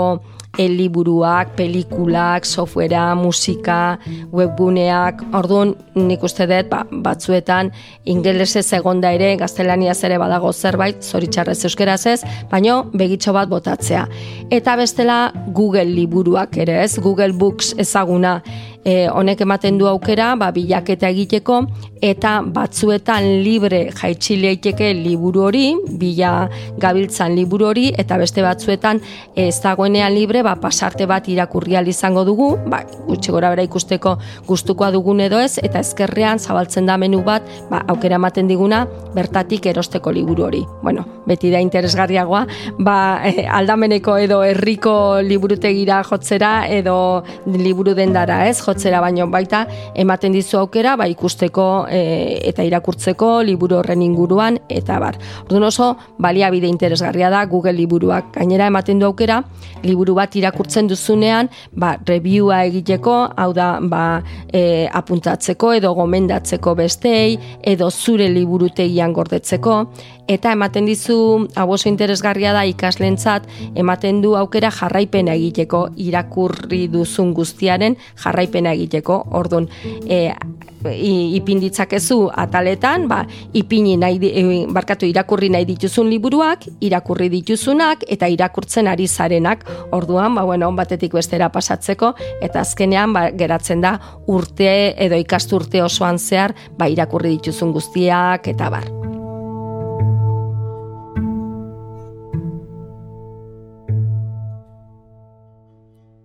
liburuak, 0.58 1.56
pelikulak, 1.56 2.46
softwarea, 2.46 3.16
musika, 3.16 3.98
webguneak, 4.32 5.22
orduan 5.34 5.76
nik 5.96 6.24
uste 6.24 6.48
dut 6.50 6.70
ba, 6.70 6.84
batzuetan 6.92 7.72
ingelesez 8.06 8.66
egonda 8.74 9.12
ere, 9.16 9.36
gaztelaniaz 9.40 10.04
ere 10.04 10.18
badago 10.20 10.52
zerbait, 10.52 11.02
zoritxarrez 11.02 11.64
euskeraz 11.66 12.06
ez, 12.06 12.20
baino 12.52 12.84
begitxo 12.94 13.34
bat 13.34 13.50
botatzea. 13.50 14.06
Eta 14.52 14.76
bestela 14.76 15.32
Google 15.48 15.88
liburuak 15.90 16.58
ere 16.58 16.82
ez, 16.84 17.00
Google 17.00 17.34
Books 17.34 17.74
ezaguna, 17.80 18.42
e, 18.84 19.08
honek 19.10 19.42
ematen 19.46 19.78
du 19.78 19.88
aukera, 19.90 20.34
ba, 20.40 20.52
bilaketa 20.56 21.10
egiteko, 21.12 21.62
eta 22.02 22.40
batzuetan 22.42 23.28
libre 23.46 23.84
jaitsi 23.94 24.38
leiteke 24.42 24.92
liburu 24.98 25.46
hori, 25.48 25.66
bila 26.02 26.50
gabiltzan 26.82 27.36
liburu 27.38 27.70
hori, 27.70 27.88
eta 28.02 28.18
beste 28.22 28.42
batzuetan 28.46 29.02
ez 29.38 29.56
dagoenean 29.62 30.14
libre, 30.16 30.42
ba, 30.46 30.56
pasarte 30.62 31.06
bat 31.10 31.30
irakurri 31.30 31.78
izango 31.88 32.24
dugu, 32.26 32.58
ba, 32.68 32.82
gutxi 33.08 33.32
gora 33.32 33.50
bera 33.50 33.64
ikusteko 33.64 34.18
gustukoa 34.48 34.92
dugun 34.92 35.22
edo 35.22 35.40
ez, 35.40 35.58
eta 35.62 35.80
ezkerrean 35.80 36.40
zabaltzen 36.40 36.86
da 36.86 36.98
menu 36.98 37.22
bat, 37.24 37.44
ba, 37.70 37.84
aukera 37.88 38.16
ematen 38.16 38.48
diguna, 38.48 38.86
bertatik 39.16 39.66
erosteko 39.66 40.12
liburu 40.12 40.46
hori. 40.46 40.66
Bueno, 40.82 41.06
beti 41.28 41.52
da 41.52 41.62
interesgarriagoa, 41.62 42.46
ba, 42.80 43.22
eh, 43.26 43.46
aldameneko 43.48 44.18
edo 44.18 44.42
herriko 44.44 45.22
liburutegira 45.22 46.02
jotzera 46.04 46.68
edo 46.68 47.24
liburu 47.46 47.94
dendara, 47.96 48.48
ez, 48.48 48.60
jotzera 48.72 49.02
baino 49.04 49.28
baita 49.32 49.66
ematen 49.96 50.34
dizu 50.36 50.60
aukera 50.62 50.96
ba 50.98 51.08
ikusteko 51.12 51.68
e, 51.90 52.02
eta 52.50 52.64
irakurtzeko 52.68 53.32
liburu 53.48 53.80
horren 53.82 54.02
inguruan 54.02 54.60
eta 54.70 55.00
bar. 55.00 55.20
Orduan 55.46 55.68
oso 55.70 55.92
baliabide 56.20 56.68
interesgarria 56.72 57.30
da 57.30 57.46
Google 57.46 57.76
liburuak. 57.78 58.32
Gainera 58.38 58.68
ematen 58.72 59.00
du 59.00 59.06
aukera 59.10 59.42
liburu 59.84 60.16
bat 60.16 60.36
irakurtzen 60.36 60.88
duzunean, 60.88 61.50
ba 61.74 61.96
reviewa 62.06 62.64
egiteko, 62.66 63.16
hau 63.36 63.52
da 63.54 63.74
ba 63.82 64.22
e, 64.54 64.88
apuntatzeko 64.88 65.74
edo 65.80 65.94
gomendatzeko 65.98 66.76
bestei 66.76 67.38
edo 67.62 67.90
zure 67.92 68.30
liburutegian 68.30 69.14
gordetzeko 69.14 69.78
eta 70.32 70.54
ematen 70.56 70.86
dizu 70.88 71.48
hau 71.60 71.68
oso 71.76 71.90
interesgarria 71.90 72.54
da 72.56 72.64
ikaslentzat 72.70 73.48
ematen 73.76 74.22
du 74.24 74.36
aukera 74.40 74.72
jarraipena 74.72 75.34
egiteko 75.36 75.82
irakurri 75.98 76.86
duzun 76.92 77.34
guztiaren 77.34 77.98
jarraipena 78.24 78.61
egiteko. 78.70 79.26
Ordun 79.32 79.68
e, 80.08 80.32
i- 80.92 81.36
ipin 81.36 81.60
ditzakezu 81.60 82.30
ataletan 82.34 83.08
ba 83.08 83.26
ipini 83.54 83.98
nahi 83.98 84.20
e, 84.22 84.66
barkatu 84.68 85.06
irakurri 85.06 85.50
nahi 85.50 85.66
dituzun 85.66 86.10
liburuak 86.10 86.66
irakurri 86.82 87.30
dituzunak 87.30 88.06
eta 88.08 88.28
irakurtzen 88.28 88.88
ari 88.88 89.08
zarenak. 89.08 89.66
Orduan 89.92 90.36
ba 90.36 90.44
bueno 90.44 90.72
batetik 90.72 91.14
bestera 91.14 91.50
pasatzeko 91.50 92.14
eta 92.42 92.62
azkenean 92.62 93.14
ba, 93.14 93.30
geratzen 93.32 93.82
da 93.82 94.00
urte 94.28 94.96
edo 94.98 95.16
ikasturte 95.16 95.84
osoan 95.84 96.18
zehar 96.20 96.54
ba 96.78 96.88
irakurri 96.88 97.38
dituzun 97.38 97.72
guztiak 97.72 98.48
eta 98.48 98.70
bar 98.70 99.01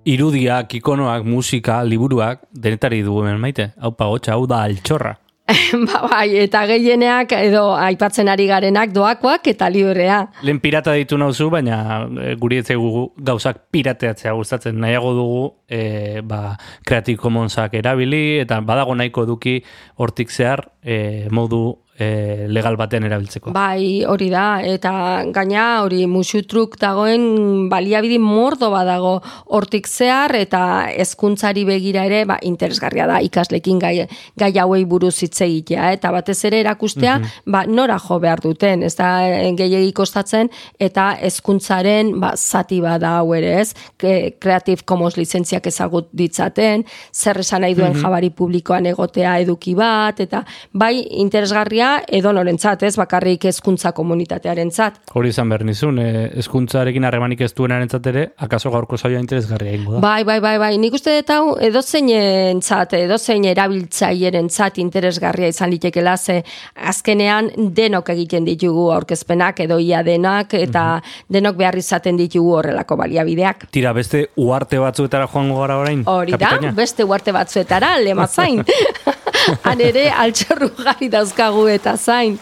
Irudiak, 0.07 0.71
ikonoak, 0.79 1.25
musika, 1.27 1.81
liburuak, 1.83 2.45
denetari 2.55 3.01
du 3.03 3.19
hemen 3.19 3.41
maite. 3.43 3.73
Hau 3.83 3.91
pagotxa, 3.99 4.37
hau 4.37 4.45
da 4.47 4.61
altxorra. 4.63 5.17
ba, 5.87 6.01
bai, 6.11 6.29
eta 6.43 6.65
gehieneak 6.67 7.33
edo 7.39 7.69
aipatzen 7.79 8.31
ari 8.31 8.49
garenak 8.51 8.91
doakoak 8.95 9.47
eta 9.51 9.69
librea. 9.71 10.21
Lehen 10.47 10.59
pirata 10.63 10.95
ditu 10.99 11.19
nauzu, 11.19 11.49
baina 11.55 11.79
e, 12.07 12.35
guri 12.39 12.61
ez 12.63 12.67
zaigu 12.67 13.09
gauzak 13.29 13.65
pirateatzea 13.75 14.35
gustatzen. 14.39 14.79
Nahiago 14.83 15.13
dugu 15.15 15.43
e, 15.67 16.23
ba, 16.27 16.57
Creative 16.87 17.19
Comonsak 17.23 17.75
erabili, 17.79 18.41
eta 18.43 18.61
badago 18.67 18.95
nahiko 18.99 19.27
eduki 19.27 19.61
hortik 20.03 20.35
zehar 20.35 20.69
e, 20.83 21.27
modu 21.31 21.65
e, 21.99 22.47
legal 22.49 22.77
batean 22.77 23.07
erabiltzeko. 23.09 23.53
Bai, 23.57 24.05
hori 24.09 24.29
da, 24.33 24.61
eta 24.65 24.93
gaina 25.35 25.67
hori 25.85 26.05
musutruk 26.11 26.77
dagoen 26.81 27.69
baliabidi 27.73 28.19
mordo 28.23 28.71
badago. 28.73 29.17
Hortik 29.57 29.89
zehar, 29.89 30.35
eta 30.37 30.61
hezkuntzari 30.93 31.65
begira 31.69 32.05
ere, 32.09 32.25
ba, 32.29 32.39
interesgarria 32.47 33.07
da 33.09 33.21
ikaslekin 33.25 33.81
gai, 33.83 33.95
gai 34.37 34.53
hauei 34.63 34.85
buruz 34.85 35.15
hitz 35.25 35.41
egitea, 35.47 35.91
eta 35.97 36.13
batez 36.15 36.39
ere 36.49 36.63
erakustea, 36.65 37.19
mm 37.19 37.35
ba, 37.47 37.63
nora 37.67 37.97
jo 38.03 38.19
behar 38.21 38.41
duten, 38.43 38.83
ez 38.87 38.95
da 38.99 39.09
gehiagik 39.57 39.95
kostatzen, 39.97 40.49
eta 40.83 41.09
hezkuntzaren 41.25 42.13
ba, 42.21 42.33
zati 42.37 42.81
bada 42.83 43.17
hau 43.21 43.33
ere 43.37 43.53
ez, 43.61 43.75
Creative 43.99 44.85
Commons 44.85 45.17
lizentziak 45.17 45.67
ezagut 45.71 46.09
ditzaten, 46.17 46.85
zer 47.13 47.41
esan 47.43 47.65
nahi 47.65 47.77
duen 47.79 47.97
jabari 47.97 48.31
publikoan 48.35 48.87
egotea 48.91 49.37
eduki 49.45 49.77
bat, 49.79 50.21
eta 50.21 50.43
bai 50.73 50.95
interesgarria 51.23 51.86
edo 52.09 52.33
norentzat, 52.37 52.83
ez 52.87 52.95
bakarrik 52.99 53.47
hezkuntza 53.51 53.93
komunitatearentzat. 53.97 55.01
Hori 55.17 55.31
izan 55.33 55.51
behar 55.53 55.65
nizun, 55.67 55.99
eh, 56.03 56.27
hezkuntzarekin 56.41 57.05
harremanik 57.09 57.41
ez 57.47 57.53
duenarentzat 57.57 58.07
ere, 58.13 58.27
akaso 58.47 58.71
gaurko 58.75 58.99
zaila 58.99 59.21
interesgarria 59.23 59.75
ingo 59.77 59.97
da. 59.97 60.01
Bai, 60.05 60.25
bai, 60.25 60.39
bai, 60.41 60.57
bai, 60.59 60.73
nik 60.79 60.97
uste 60.99 61.15
dut 61.19 61.33
hau 61.35 61.57
edo 61.61 61.83
zein 61.83 62.11
entzat, 62.11 62.97
edo 62.99 63.19
zein 63.19 63.45
erabiltzaieren 63.45 64.51
zat 64.51 64.79
interesgarria 64.83 65.49
izan 65.53 65.71
litekela, 65.71 66.17
ze 66.17 66.43
azkenean 66.75 67.51
denok 67.77 68.11
egiten 68.17 68.45
ditugu 68.45 68.91
aurkezpenak 68.95 69.61
edo 69.67 69.79
ia 69.79 70.03
denak, 70.07 70.55
eta 70.55 70.87
denok 71.33 71.57
behar 71.57 71.79
izaten 71.81 72.17
ditugu 72.17 72.57
horrelako 72.61 72.97
baliabideak. 73.03 73.69
Tira, 73.71 73.93
beste 73.97 74.27
uarte 74.37 74.81
batzuetara 74.83 75.29
joango 75.33 75.61
gara 75.61 75.79
orain? 75.83 76.05
Hori 76.07 76.33
da, 76.33 76.39
kapitaina? 76.39 76.73
beste 76.77 77.05
uarte 77.05 77.33
batzuetara, 77.33 77.97
lema 78.03 78.27
zain. 78.27 78.65
Han 79.63 79.81
ere, 79.81 80.09
altxorru 80.25 80.71
gari 80.79 81.09
dauzkagu 81.13 81.67
eta 81.77 81.97
zain. 81.97 82.39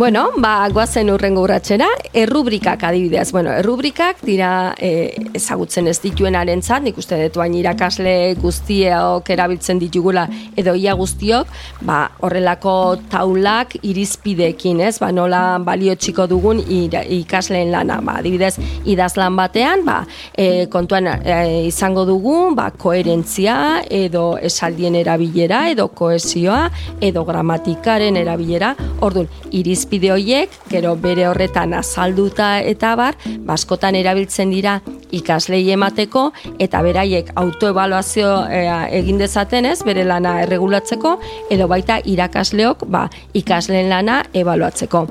Bueno, 0.00 0.30
ba, 0.40 0.66
guazen 0.72 1.10
urrengo 1.12 1.42
urratxera, 1.44 1.84
errubrikak 2.16 2.86
adibidez. 2.88 3.32
Bueno, 3.34 3.50
errubrikak 3.52 4.22
dira 4.24 4.72
e, 4.80 5.12
ezagutzen 5.36 5.90
ez 5.92 5.98
dituenaren 6.00 6.62
zat, 6.64 6.80
nik 6.86 6.96
uste 6.96 7.18
dut 7.20 7.34
bain 7.36 7.52
irakasle 7.52 8.14
guztiok 8.40 9.28
erabiltzen 9.28 9.76
ditugula 9.82 10.22
edo 10.56 10.72
ia 10.72 10.94
guztiok, 10.96 11.50
ba, 11.84 11.98
horrelako 12.24 12.72
taulak 13.12 13.76
irizpideekin, 13.82 14.80
ez? 14.86 14.94
Ba, 15.02 15.10
nola 15.12 15.42
balio 15.60 15.92
txiko 15.92 16.24
dugun 16.32 16.64
ikasleen 16.64 17.68
lana. 17.76 18.00
Ba, 18.00 18.16
adibidez, 18.24 18.54
idazlan 18.88 19.36
batean, 19.36 19.84
ba, 19.84 19.98
e, 20.32 20.64
kontuan 20.72 21.10
e, 21.12 21.36
izango 21.66 22.06
dugu, 22.08 22.38
ba, 22.56 22.70
koherentzia 22.72 23.58
edo 23.84 24.24
esaldien 24.40 24.96
erabilera 24.96 25.66
edo 25.76 25.90
koesioa 25.92 26.70
edo 27.04 27.28
gramatikaren 27.28 28.16
erabilera. 28.24 28.72
Orduan, 29.04 29.28
irizpide 29.52 29.89
horiek, 30.14 30.50
gero 30.70 30.94
bere 30.96 31.26
horretan 31.28 31.74
azalduta 31.74 32.60
eta 32.60 32.94
bar, 32.96 33.16
baskotan 33.46 33.94
erabiltzen 33.98 34.50
dira 34.54 34.80
ikaslei 35.16 35.62
emateko 35.74 36.30
eta 36.62 36.82
beraiek 36.84 37.32
autoevaluazio 37.40 38.30
e, 38.48 38.62
egin 39.00 39.18
dezaten 39.20 39.66
ez, 39.70 39.78
bere 39.86 40.04
lana 40.06 40.36
erregulatzeko 40.44 41.16
edo 41.52 41.68
baita 41.70 42.00
irakasleok 42.04 42.86
ba, 42.90 43.06
ikasleen 43.34 43.90
lana 43.90 44.20
ebaluatzeko. 44.34 45.04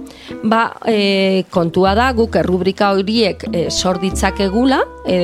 Ba, 0.50 0.62
e, 0.88 1.44
kontua 1.52 1.96
da 1.98 2.12
guk 2.18 2.40
errubrika 2.40 2.92
horiek 2.96 3.46
e, 3.52 3.68
sor 3.70 4.00
ditzakegula, 4.02 4.82
e, 5.06 5.20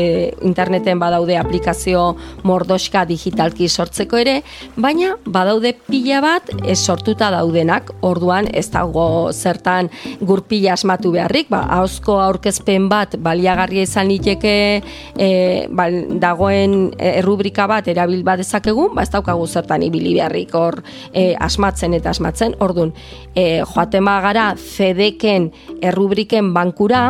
interneten 0.48 1.00
badaude 1.00 1.38
aplikazio 1.40 2.06
mordoska 2.44 3.06
digitalki 3.10 3.70
sortzeko 3.70 4.20
ere, 4.22 4.40
baina 4.76 5.16
badaude 5.26 5.76
pila 5.88 6.22
bat 6.26 6.52
ez 6.66 6.80
sortuta 6.80 7.32
daudenak, 7.34 7.92
orduan 8.06 8.50
ez 8.54 8.68
dago 8.74 9.32
zertan 9.32 9.90
gurpila 10.22 10.74
asmatu 10.76 11.14
beharrik, 11.16 11.50
ba, 11.54 11.64
hauzko 11.80 12.20
aurkezpen 12.24 12.90
bat 12.92 13.18
baliagarria 13.22 13.86
izan 13.86 14.10
liteke 14.12 14.56
e, 15.18 15.30
ba, 15.70 15.88
dagoen 16.22 16.92
errubrika 17.00 17.68
bat 17.72 17.88
erabil 17.92 18.24
bat 18.28 18.42
dezakegu, 18.42 18.90
ba, 18.96 19.06
ez 19.06 19.12
daukagu 19.14 19.48
zertan 19.48 19.86
ibili 19.86 20.16
beharrik 20.18 20.54
hor 20.56 20.82
e, 21.14 21.34
asmatzen 21.36 21.96
eta 21.98 22.14
asmatzen, 22.16 22.58
orduan, 22.64 22.94
e, 23.36 23.64
joatema 23.74 24.20
gara 24.26 24.52
fedeken 24.60 25.52
errubriken 25.86 26.54
bankura, 26.56 27.10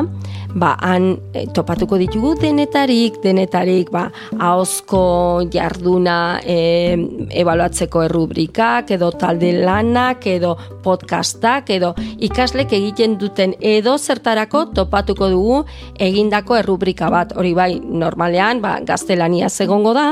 ba, 0.55 0.73
han 0.79 1.11
e, 1.35 1.45
topatuko 1.53 1.99
ditugu 1.99 2.33
denetarik, 2.39 3.19
denetarik, 3.23 3.91
ba, 3.93 4.07
ahozko 4.39 5.03
jarduna 5.51 6.39
e, 6.41 6.95
ebaluatzeko 7.41 8.05
errubrikak, 8.07 8.95
edo 8.95 9.11
talde 9.19 9.51
lanak, 9.59 10.25
edo 10.31 10.55
podcastak, 10.85 11.69
edo 11.75 11.93
ikaslek 12.23 12.73
egiten 12.77 13.17
duten 13.19 13.55
edo 13.59 13.97
zertarako 13.99 14.65
topatuko 14.79 15.29
dugu 15.33 15.59
egindako 15.99 16.59
errubrika 16.61 17.11
bat. 17.11 17.35
Hori 17.45 17.53
bai, 17.53 17.73
normalean, 17.77 18.57
ba, 18.57 18.79
gaztelania 18.81 19.51
egongo 19.61 19.93
da, 19.93 20.07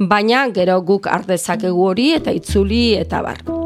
baina 0.00 0.46
gero 0.56 0.80
guk 0.80 1.12
ardezakegu 1.12 1.90
hori 1.92 2.12
eta 2.16 2.32
itzuli 2.32 2.84
eta 2.96 3.20
bar. 3.20 3.59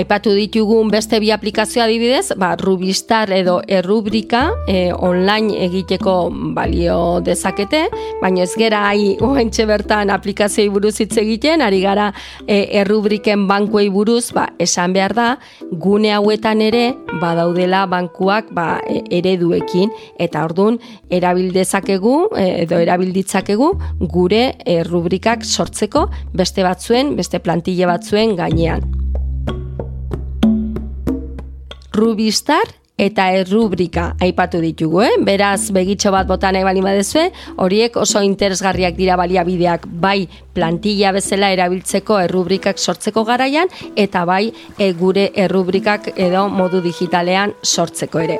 Aipatu 0.00 0.32
ditugun 0.32 0.88
beste 0.88 1.18
bi 1.20 1.28
aplikazio 1.34 1.82
adibidez, 1.84 2.32
ba, 2.40 2.54
Rubistar 2.56 3.28
edo 3.36 3.58
errubrika 3.68 4.46
e, 4.64 4.94
online 4.96 5.58
egiteko 5.66 6.14
balio 6.56 7.20
dezakete, 7.20 7.82
baina 8.22 8.46
ez 8.46 8.54
gera 8.56 8.86
hai 8.88 9.18
oentxe 9.20 9.66
bertan 9.68 10.12
aplikazioei 10.14 10.70
buruz 10.72 10.94
hitz 11.04 11.18
egiten, 11.20 11.60
ari 11.60 11.82
gara 11.84 12.06
e, 12.46 12.62
errubriken 12.80 13.44
bankuei 13.50 13.90
buruz, 13.92 14.30
ba, 14.32 14.46
esan 14.58 14.96
behar 14.96 15.16
da, 15.18 15.28
gune 15.84 16.14
hauetan 16.16 16.64
ere 16.64 16.94
badaudela 17.20 17.84
bankuak 17.90 18.54
ba, 18.56 18.78
e, 18.88 19.02
ereduekin, 19.20 19.92
eta 20.16 20.46
ordun 20.48 20.80
erabil 21.12 21.52
dezakegu 21.52 22.16
e, 22.32 22.48
edo 22.64 22.80
erabil 22.80 23.12
ditzakegu 23.20 23.74
gure 24.16 24.46
errubrikak 24.64 25.44
sortzeko 25.44 26.08
beste 26.32 26.64
batzuen, 26.64 27.18
beste 27.20 27.44
plantille 27.44 27.90
batzuen 27.90 28.38
gainean. 28.40 28.88
Rubistar 32.00 32.64
eta 33.00 33.26
errubrika 33.32 34.14
aipatu 34.24 34.60
ditugu, 34.60 35.02
eh? 35.04 35.12
Beraz, 35.24 35.70
begitxo 35.72 36.12
bat 36.12 36.28
botan 36.28 36.54
nahi 36.56 36.64
bali 36.64 36.82
badezue, 36.84 37.26
horiek 37.60 37.96
oso 38.00 38.22
interesgarriak 38.24 38.96
dira 38.96 39.16
baliabideak 39.20 39.86
bai 40.04 40.28
plantilla 40.56 41.12
bezala 41.16 41.50
erabiltzeko 41.52 42.18
errubrikak 42.24 42.80
sortzeko 42.80 43.24
garaian, 43.28 43.72
eta 43.96 44.24
bai 44.28 44.46
e, 44.78 44.92
gure 45.00 45.30
errubrikak 45.44 46.12
edo 46.16 46.46
modu 46.48 46.80
digitalean 46.84 47.52
sortzeko 47.64 48.24
ere. 48.24 48.38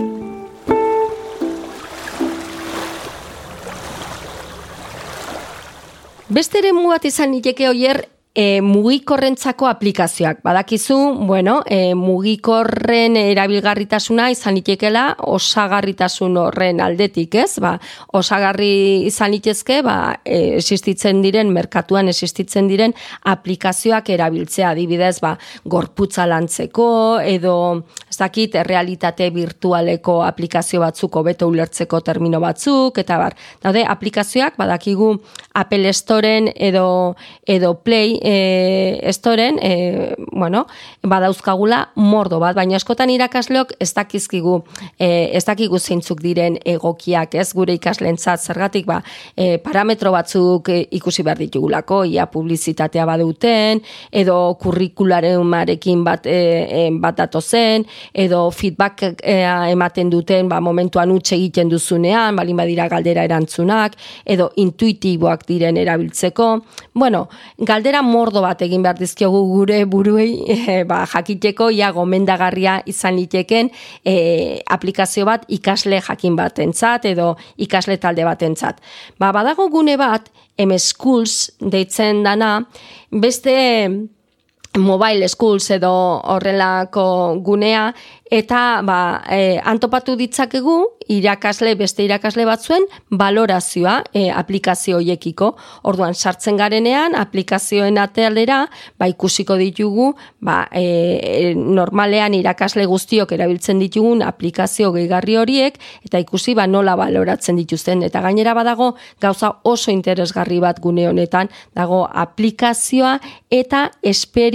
Beste 6.30 6.60
ere 6.62 6.72
bat 6.72 7.04
izan 7.04 7.32
niteke 7.32 7.68
oier 7.68 8.04
e, 8.40 8.60
mugikorrentzako 8.62 9.66
aplikazioak. 9.68 10.40
Badakizu, 10.42 10.96
bueno, 11.28 11.60
e, 11.66 11.94
mugikorren 11.94 13.18
erabilgarritasuna 13.20 14.30
izan 14.32 14.56
litekela 14.56 15.04
osagarritasun 15.28 16.38
horren 16.40 16.80
aldetik, 16.80 17.36
ez? 17.42 17.58
Ba, 17.60 17.74
osagarri 18.16 18.70
izan 19.10 19.34
litezke, 19.34 19.80
ba, 19.84 19.96
e, 20.24 20.56
existitzen 20.60 21.20
diren, 21.24 21.52
merkatuan 21.52 22.08
existitzen 22.12 22.70
diren 22.70 22.94
aplikazioak 23.28 24.08
erabiltzea 24.16 24.72
adibidez, 24.72 25.18
ba, 25.20 25.34
gorputza 25.64 26.26
lantzeko, 26.30 26.88
edo, 27.20 27.56
ez 28.08 28.18
dakit, 28.20 28.56
realitate 28.66 29.28
virtualeko 29.34 30.20
aplikazio 30.24 30.80
batzuk 30.84 31.20
hobeto 31.20 31.50
ulertzeko 31.50 32.00
termino 32.06 32.40
batzuk, 32.40 33.02
eta 33.04 33.20
bar, 33.20 33.36
daude, 33.62 33.84
aplikazioak, 33.84 34.56
badakigu, 34.60 35.12
Apple 35.60 35.92
Storeen 35.92 36.48
edo, 36.54 37.16
edo 37.44 37.74
Play 37.84 38.18
e, 38.30 39.00
estoren, 39.02 39.58
e, 39.62 40.14
bueno, 40.32 40.66
badauzkagula 41.02 41.80
mordo 41.96 42.38
bat, 42.42 42.54
baina 42.54 42.78
askotan 42.78 43.10
irakasleok 43.10 43.72
ez 43.82 43.90
dakizkigu, 43.96 44.60
e, 44.98 45.08
ez 45.34 45.42
dakigu 45.48 45.80
zeintzuk 45.80 46.22
diren 46.22 46.58
egokiak, 46.64 47.34
ez 47.34 47.48
gure 47.56 47.74
ikaslentzat 47.74 48.44
zergatik, 48.44 48.86
ba, 48.86 49.00
e, 49.34 49.56
parametro 49.64 50.12
batzuk 50.14 50.70
e, 50.70 50.78
ikusi 51.00 51.24
behar 51.26 51.40
ditugulako, 51.42 52.04
ia 52.06 52.28
publizitatea 52.30 53.06
baduten, 53.08 53.82
edo 54.22 54.36
kurrikularumarekin 54.62 56.04
bat, 56.06 56.30
e, 56.30 56.86
bat 57.02 57.18
datozen, 57.18 57.86
edo 58.14 58.44
feedback 58.54 59.08
e, 59.18 59.40
ematen 59.72 60.14
duten, 60.14 60.48
ba, 60.50 60.60
momentuan 60.62 61.10
utxe 61.16 61.34
egiten 61.34 61.72
duzunean, 61.72 62.38
balin 62.38 62.62
badira 62.62 62.86
galdera 62.92 63.26
erantzunak, 63.26 63.98
edo 64.24 64.52
intuitiboak 64.62 65.48
diren 65.50 65.80
erabiltzeko. 65.80 66.52
Bueno, 66.94 67.26
galdera 67.58 68.04
mordo 68.10 68.42
bat 68.44 68.60
egin 68.66 68.82
behar 68.84 68.98
dizkiogu 68.98 69.40
gure 69.52 69.80
buruei, 69.90 70.30
e, 70.56 70.82
ba, 70.88 71.02
jakiteko, 71.10 71.70
ia 71.70 71.90
gomendagarria 71.96 72.80
izan 72.90 73.16
liteken 73.18 73.70
e, 74.04 74.14
aplikazio 74.66 75.26
bat 75.28 75.46
ikasle 75.48 76.02
jakin 76.04 76.36
batentzat 76.38 77.08
edo 77.12 77.32
ikasle 77.56 77.96
talde 78.02 78.26
batentzat. 78.26 78.80
Ba, 79.18 79.32
badago 79.36 79.68
gune 79.72 79.96
bat, 80.00 80.30
M-Schools 80.60 81.36
deitzen 81.72 82.24
dana, 82.26 82.58
beste 83.10 83.54
mobile 84.78 85.28
schools 85.28 85.70
edo 85.70 85.92
horrelako 86.22 87.36
gunea 87.42 87.90
eta 88.30 88.80
ba, 88.86 89.24
e, 89.26 89.58
antopatu 89.58 90.14
ditzakegu 90.14 90.76
irakasle 91.10 91.72
beste 91.74 92.04
irakasle 92.06 92.44
batzuen 92.46 92.84
balorazioa 93.10 93.96
e, 94.14 94.28
aplikazio 94.30 95.00
hoiekiko. 95.00 95.48
Orduan 95.90 96.14
sartzen 96.14 96.54
garenean 96.60 97.16
aplikazioen 97.18 97.98
atealdera 97.98 98.60
ba, 98.98 99.08
ikusiko 99.10 99.56
ditugu 99.58 100.12
ba, 100.38 100.60
e, 100.70 101.50
normalean 101.56 102.36
irakasle 102.38 102.86
guztiok 102.86 103.34
erabiltzen 103.34 103.82
ditugun 103.82 104.22
aplikazio 104.22 104.92
gehigarri 104.94 105.34
horiek 105.42 105.82
eta 106.06 106.22
ikusi 106.22 106.54
ba, 106.54 106.68
nola 106.70 106.94
baloratzen 107.00 107.58
dituzten. 107.58 108.06
Eta 108.06 108.22
gainera 108.22 108.54
badago 108.54 108.92
gauza 109.20 109.56
oso 109.64 109.90
interesgarri 109.90 110.60
bat 110.62 110.78
gune 110.78 111.08
honetan 111.10 111.50
dago 111.74 112.04
aplikazioa 112.06 113.18
eta 113.50 113.88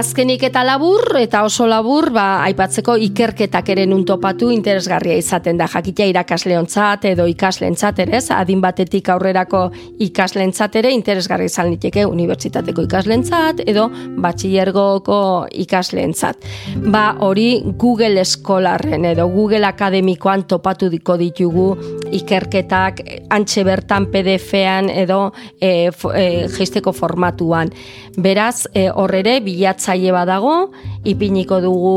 Azkenik 0.00 0.46
eta 0.46 0.62
labur, 0.64 1.02
eta 1.20 1.42
oso 1.44 1.66
labur, 1.68 2.06
ba, 2.14 2.40
aipatzeko 2.46 2.94
ikerketak 3.04 3.66
ere 3.74 3.82
topatu 4.08 4.48
interesgarria 4.50 5.16
izaten 5.20 5.58
da. 5.58 5.66
Jakitea 5.68 6.06
irakasleontzat 6.08 7.04
edo 7.10 7.26
ikaslentzat 7.28 7.98
ere, 8.06 8.20
adin 8.32 8.62
batetik 8.62 9.10
aurrerako 9.12 9.60
ikaslentzat 10.00 10.76
ere 10.80 10.92
interesgarria 10.96 11.52
izan 11.52 11.68
liteke 11.74 12.06
unibertsitateko 12.06 12.86
ikaslentzat 12.88 13.60
edo 13.66 13.90
batxillergoko 14.24 15.18
ikaslentzat. 15.66 16.48
Ba, 16.86 17.16
hori 17.20 17.60
Google 17.76 18.22
Eskolarren 18.22 19.04
edo 19.04 19.28
Google 19.28 19.66
Akademikoan 19.68 20.46
topatu 20.48 20.88
diko 20.88 21.18
ditugu 21.20 21.74
ikerketak 22.10 23.04
antxe 23.28 23.66
bertan 23.68 24.08
PDF-ean 24.08 24.88
edo 24.88 25.26
e, 25.60 25.90
e, 26.14 26.92
formatuan. 26.94 27.68
Beraz, 28.16 28.66
e, 28.74 28.88
horrere, 28.90 29.40
bilatza 29.44 29.89
zaile 29.90 30.12
badago, 30.14 30.70
ipiniko 31.10 31.60
dugu 31.64 31.94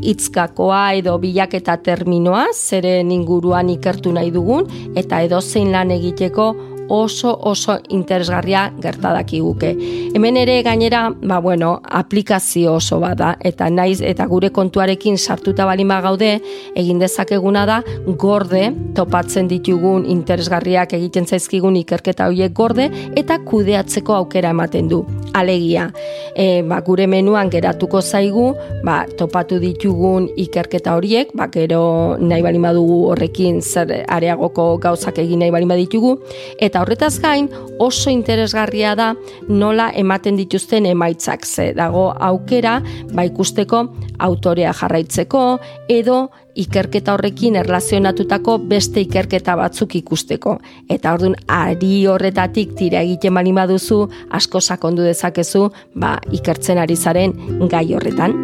hitzkakoa 0.00 0.84
edo 1.00 1.18
bilaketa 1.20 1.76
terminoa, 1.84 2.46
zeren 2.54 3.10
inguruan 3.12 3.72
ikertu 3.74 4.14
nahi 4.16 4.32
dugun, 4.34 4.70
eta 4.96 5.20
edo 5.26 5.42
zein 5.44 5.74
lan 5.74 5.92
egiteko 5.94 6.54
oso 6.88 7.32
oso 7.48 7.78
interesgarria 7.88 8.66
gertadaki 8.80 9.40
guke. 9.40 9.70
Hemen 10.14 10.36
ere 10.36 10.58
gainera, 10.62 11.06
ba 11.10 11.38
bueno, 11.40 11.80
aplikazio 11.84 12.74
oso 12.76 13.00
bada 13.00 13.34
eta 13.40 13.70
naiz 13.70 14.00
eta 14.04 14.26
gure 14.28 14.50
kontuarekin 14.52 15.18
sartuta 15.18 15.64
balin 15.64 15.88
gaude, 15.88 16.40
egin 16.76 16.98
dezakeguna 16.98 17.64
da 17.66 17.82
gorde 18.06 18.72
topatzen 18.94 19.48
ditugun 19.48 20.04
interesgarriak 20.04 20.92
egiten 20.92 21.26
zaizkigun 21.26 21.76
ikerketa 21.76 22.28
horiek 22.28 22.52
gorde 22.52 22.90
eta 23.16 23.38
kudeatzeko 23.38 24.14
aukera 24.14 24.50
ematen 24.50 24.88
du. 24.88 25.04
Alegia, 25.34 25.88
e, 26.34 26.62
ba, 26.62 26.80
gure 26.86 27.06
menuan 27.10 27.50
geratuko 27.50 28.00
zaigu, 28.02 28.52
ba, 28.86 29.02
topatu 29.18 29.58
ditugun 29.62 30.28
ikerketa 30.38 30.94
horiek, 30.94 31.32
ba, 31.34 31.48
gero 31.52 32.16
nahi 32.20 32.44
balin 32.44 32.62
badugu 32.62 33.00
horrekin 33.10 33.60
zer 33.62 34.04
areagoko 34.08 34.78
gauzak 34.78 35.18
egin 35.18 35.42
nahi 35.42 35.50
balin 35.54 35.70
baditugu, 35.74 36.14
eta 36.62 36.84
horretaz 36.84 37.18
gain 37.22 37.50
oso 37.78 38.10
interesgarria 38.10 38.94
da 38.94 39.12
nola 39.48 39.90
ematen 39.94 40.38
dituzten 40.38 40.86
emaitzak. 40.86 41.44
Ze 41.44 41.72
dago 41.74 42.12
aukera 42.20 42.78
ba 43.12 43.24
ikusteko 43.26 43.84
autorea 44.18 44.72
jarraitzeko 44.72 45.44
edo 45.88 46.28
ikerketa 46.54 47.14
horrekin 47.14 47.56
erlazionatutako 47.56 48.58
beste 48.70 49.02
ikerketa 49.04 49.56
batzuk 49.58 49.96
ikusteko. 50.00 50.58
Eta 50.90 51.14
ordun 51.14 51.34
ari 51.48 52.06
horretatik 52.06 52.74
tira 52.78 53.02
egiten 53.02 53.34
bali 53.34 53.52
baduzu 53.52 54.04
asko 54.30 54.60
sakondu 54.60 55.02
dezakezu 55.02 55.70
ba 55.94 56.18
ikertzen 56.32 56.78
ari 56.78 56.96
zaren 56.96 57.34
gai 57.68 57.86
horretan. 57.94 58.38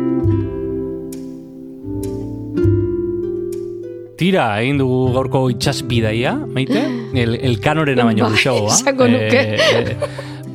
tira 4.21 4.47
egin 4.61 4.81
dugu 4.83 5.15
gaurko 5.15 5.47
itxas 5.49 5.81
bidaia, 5.89 6.35
maite? 6.57 6.83
El, 7.17 7.39
el 7.41 7.57
kanorena 7.65 8.05
baino 8.05 8.29
bai, 8.29 8.57
Esango 8.75 9.09
nuke. 9.09 9.41
Eh, 9.57 9.97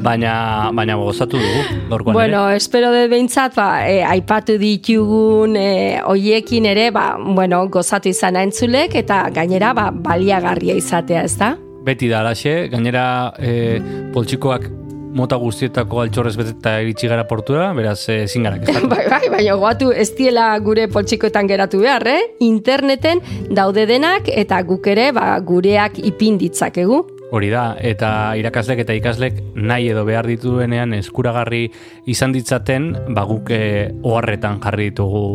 baina, 0.05 0.35
baina 0.75 0.95
gozatu 0.99 1.41
dugu, 1.41 1.81
gaurkoan 1.89 2.17
bueno, 2.17 2.45
espero 2.53 2.91
de 2.93 3.07
behintzat, 3.11 3.55
ba, 3.57 3.67
e, 3.89 3.99
aipatu 4.05 4.59
ditugun 4.61 5.57
e, 5.59 5.67
oiekin 6.05 6.69
ere, 6.69 6.89
ba, 6.95 7.15
bueno, 7.17 7.65
gozatu 7.73 8.13
izan 8.13 8.39
entzulek, 8.39 8.95
eta 9.01 9.25
gainera, 9.35 9.73
ba, 9.77 9.89
baliagarria 9.91 10.77
izatea, 10.77 11.25
ez 11.25 11.35
da? 11.41 11.55
Beti 11.85 12.09
da, 12.09 12.23
alaxe, 12.23 12.57
gainera, 12.73 13.05
e, 13.37 13.79
poltsikoak 14.13 14.71
mota 15.15 15.37
guztietako 15.39 16.01
altxorrez 16.03 16.35
beteta 16.35 16.75
iritsi 16.83 17.07
gara 17.07 17.23
portura, 17.27 17.69
beraz 17.77 17.97
eh, 18.11 18.23
ezin 18.25 18.45
gara 18.47 18.59
bai, 18.91 19.05
bai, 19.11 19.23
baina 19.31 19.55
goatu 19.59 19.91
ez 19.95 20.09
diela 20.17 20.49
gure 20.63 20.89
poltsikoetan 20.91 21.47
geratu 21.47 21.79
behar, 21.85 22.05
eh? 22.11 22.19
Interneten 22.43 23.23
daude 23.55 23.87
denak 23.89 24.27
eta 24.27 24.61
guk 24.67 24.91
ere 24.91 25.11
ba, 25.15 25.31
gureak 25.39 26.01
ipin 26.03 26.39
ditzakegu. 26.41 27.03
Hori 27.35 27.49
da, 27.51 27.73
eta 27.83 28.09
irakaslek 28.39 28.85
eta 28.85 28.95
ikaslek 28.95 29.41
nahi 29.59 29.89
edo 29.91 30.05
behar 30.07 30.27
dituenean 30.29 30.95
eskuragarri 30.95 31.65
izan 32.07 32.31
ditzaten, 32.31 32.93
ba 33.11 33.25
guk 33.27 33.51
eh, 33.51 33.89
oharretan 34.07 34.61
jarri 34.63 34.91
ditugu 34.93 35.25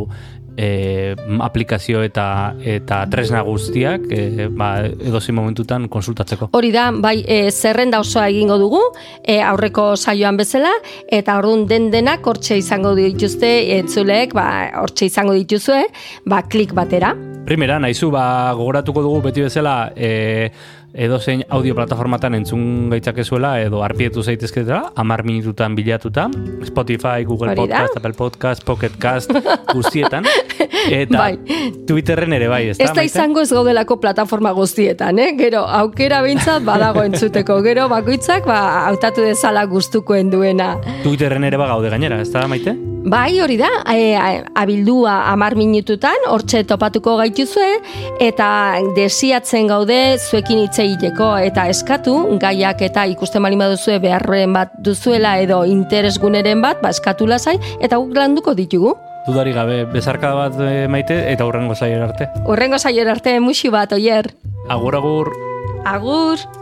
e, 0.57 1.17
aplikazio 1.41 2.03
eta 2.05 2.55
eta 2.65 3.03
tresna 3.11 3.43
guztiak 3.47 4.07
e, 4.11 4.49
ba, 4.49 4.71
edozi 4.85 5.33
momentutan 5.37 5.89
konsultatzeko. 5.93 6.51
Hori 6.57 6.73
da, 6.75 6.91
bai, 6.93 7.21
e, 7.25 7.51
zerrenda 7.51 8.01
osoa 8.03 8.29
egingo 8.33 8.59
dugu, 8.61 8.83
e, 9.23 9.41
aurreko 9.45 9.95
saioan 9.97 10.41
bezala, 10.41 10.73
eta 11.09 11.39
orduan 11.41 11.67
den 11.71 11.91
denak 11.93 12.27
hortxe 12.27 12.59
izango 12.61 12.95
dituzte, 12.99 13.53
entzulek, 13.79 14.35
ba, 14.37 14.47
hortxe 14.83 15.11
izango 15.11 15.37
dituzue, 15.39 15.85
ba, 16.27 16.43
klik 16.49 16.75
batera. 16.77 17.15
Primera, 17.47 17.81
naizu, 17.83 18.11
ba, 18.13 18.53
gogoratuko 18.57 19.03
dugu 19.07 19.25
beti 19.31 19.47
bezala, 19.49 19.93
e, 19.97 20.51
edo 20.93 21.19
zein 21.21 21.45
audio 21.49 21.75
plataformatan 21.75 22.35
entzun 22.35 22.91
gaitzakezuela 22.91 23.55
edo 23.63 23.83
arpietu 23.87 24.23
zaitezketela, 24.23 24.93
amar 24.99 25.23
minututan 25.25 25.75
bilatuta, 25.79 26.29
Spotify, 26.67 27.25
Google 27.25 27.53
Hori 27.53 27.69
da. 27.69 27.85
Podcast, 27.85 27.97
Apple 27.97 28.13
Podcast, 28.19 28.65
Pocket 28.65 28.97
Cast, 28.99 29.33
guztietan, 29.73 30.27
eta 31.01 31.19
Bai. 31.19 31.39
Twitterren 31.87 32.33
ere 32.37 32.49
bai, 32.51 32.63
ez 32.73 32.79
da? 32.79 32.85
Ez 32.85 32.95
da 32.97 33.05
izango 33.07 33.43
ez 33.45 33.53
gaudelako 33.53 34.01
plataforma 34.03 34.53
guztietan, 34.57 35.19
eh? 35.23 35.33
Gero, 35.39 35.65
aukera 35.81 36.21
behintzat 36.27 36.65
badago 36.67 37.05
entzuteko. 37.07 37.61
Gero, 37.67 37.89
bakoitzak, 37.93 38.47
ba, 38.49 38.87
hautatu 38.89 39.25
dezala 39.25 39.65
gustukoen 39.71 40.31
duena. 40.31 40.75
Twitterren 41.05 41.45
ere 41.47 41.61
bagaude 41.61 41.91
gainera, 41.93 42.21
ez 42.21 42.31
da, 42.35 42.47
maite? 42.51 42.77
Bai, 43.03 43.41
hori 43.41 43.57
da, 43.57 43.69
e, 43.91 44.15
a- 44.15 44.45
abildua 44.55 45.31
amar 45.33 45.57
minututan, 45.57 46.15
hortxe 46.29 46.65
topatuko 46.69 47.17
gaituzue, 47.17 47.81
eta 48.21 48.77
desiatzen 48.95 49.67
gaude 49.71 50.19
zuekin 50.19 50.61
hitz 50.67 50.79
egiteko, 50.85 51.31
eta 51.41 51.67
eskatu, 51.73 52.37
gaiak 52.39 52.83
eta 52.83 53.07
ikusten 53.09 53.43
bali 53.43 53.57
baduzue 53.57 53.99
beharren 54.05 54.53
bat 54.53 54.77
duzuela 54.85 55.39
edo 55.41 55.65
interesguneren 55.65 56.61
bat, 56.61 56.83
ba, 56.83 56.93
eskatu 56.93 57.27
lasai, 57.27 57.57
eta 57.81 57.97
guk 57.97 58.15
landuko 58.15 58.55
ditugu. 58.55 58.95
Dudari 59.27 59.53
gabe, 59.57 59.85
bezarka 59.89 60.35
bat 60.35 60.61
eh, 60.61 60.87
maite 60.89 61.17
eta 61.33 61.45
hurrengo 61.49 61.75
zaier 61.75 62.03
arte. 62.03 62.29
Horrengo 62.45 62.79
zaier 62.79 63.09
arte, 63.09 63.39
musi 63.41 63.69
bat, 63.73 63.93
oier. 63.97 64.35
Agur, 64.69 64.95
agur. 64.97 65.33
Agur! 65.85 66.60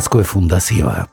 Azkoe 0.00 0.24
fundazioa. 0.24 1.04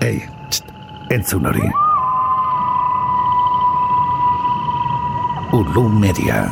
Ei, 0.00 0.22
txt, 0.48 0.64
entzun 1.10 1.46
hori. 1.50 1.70
Ulu 5.52 5.88
media. 5.88 6.44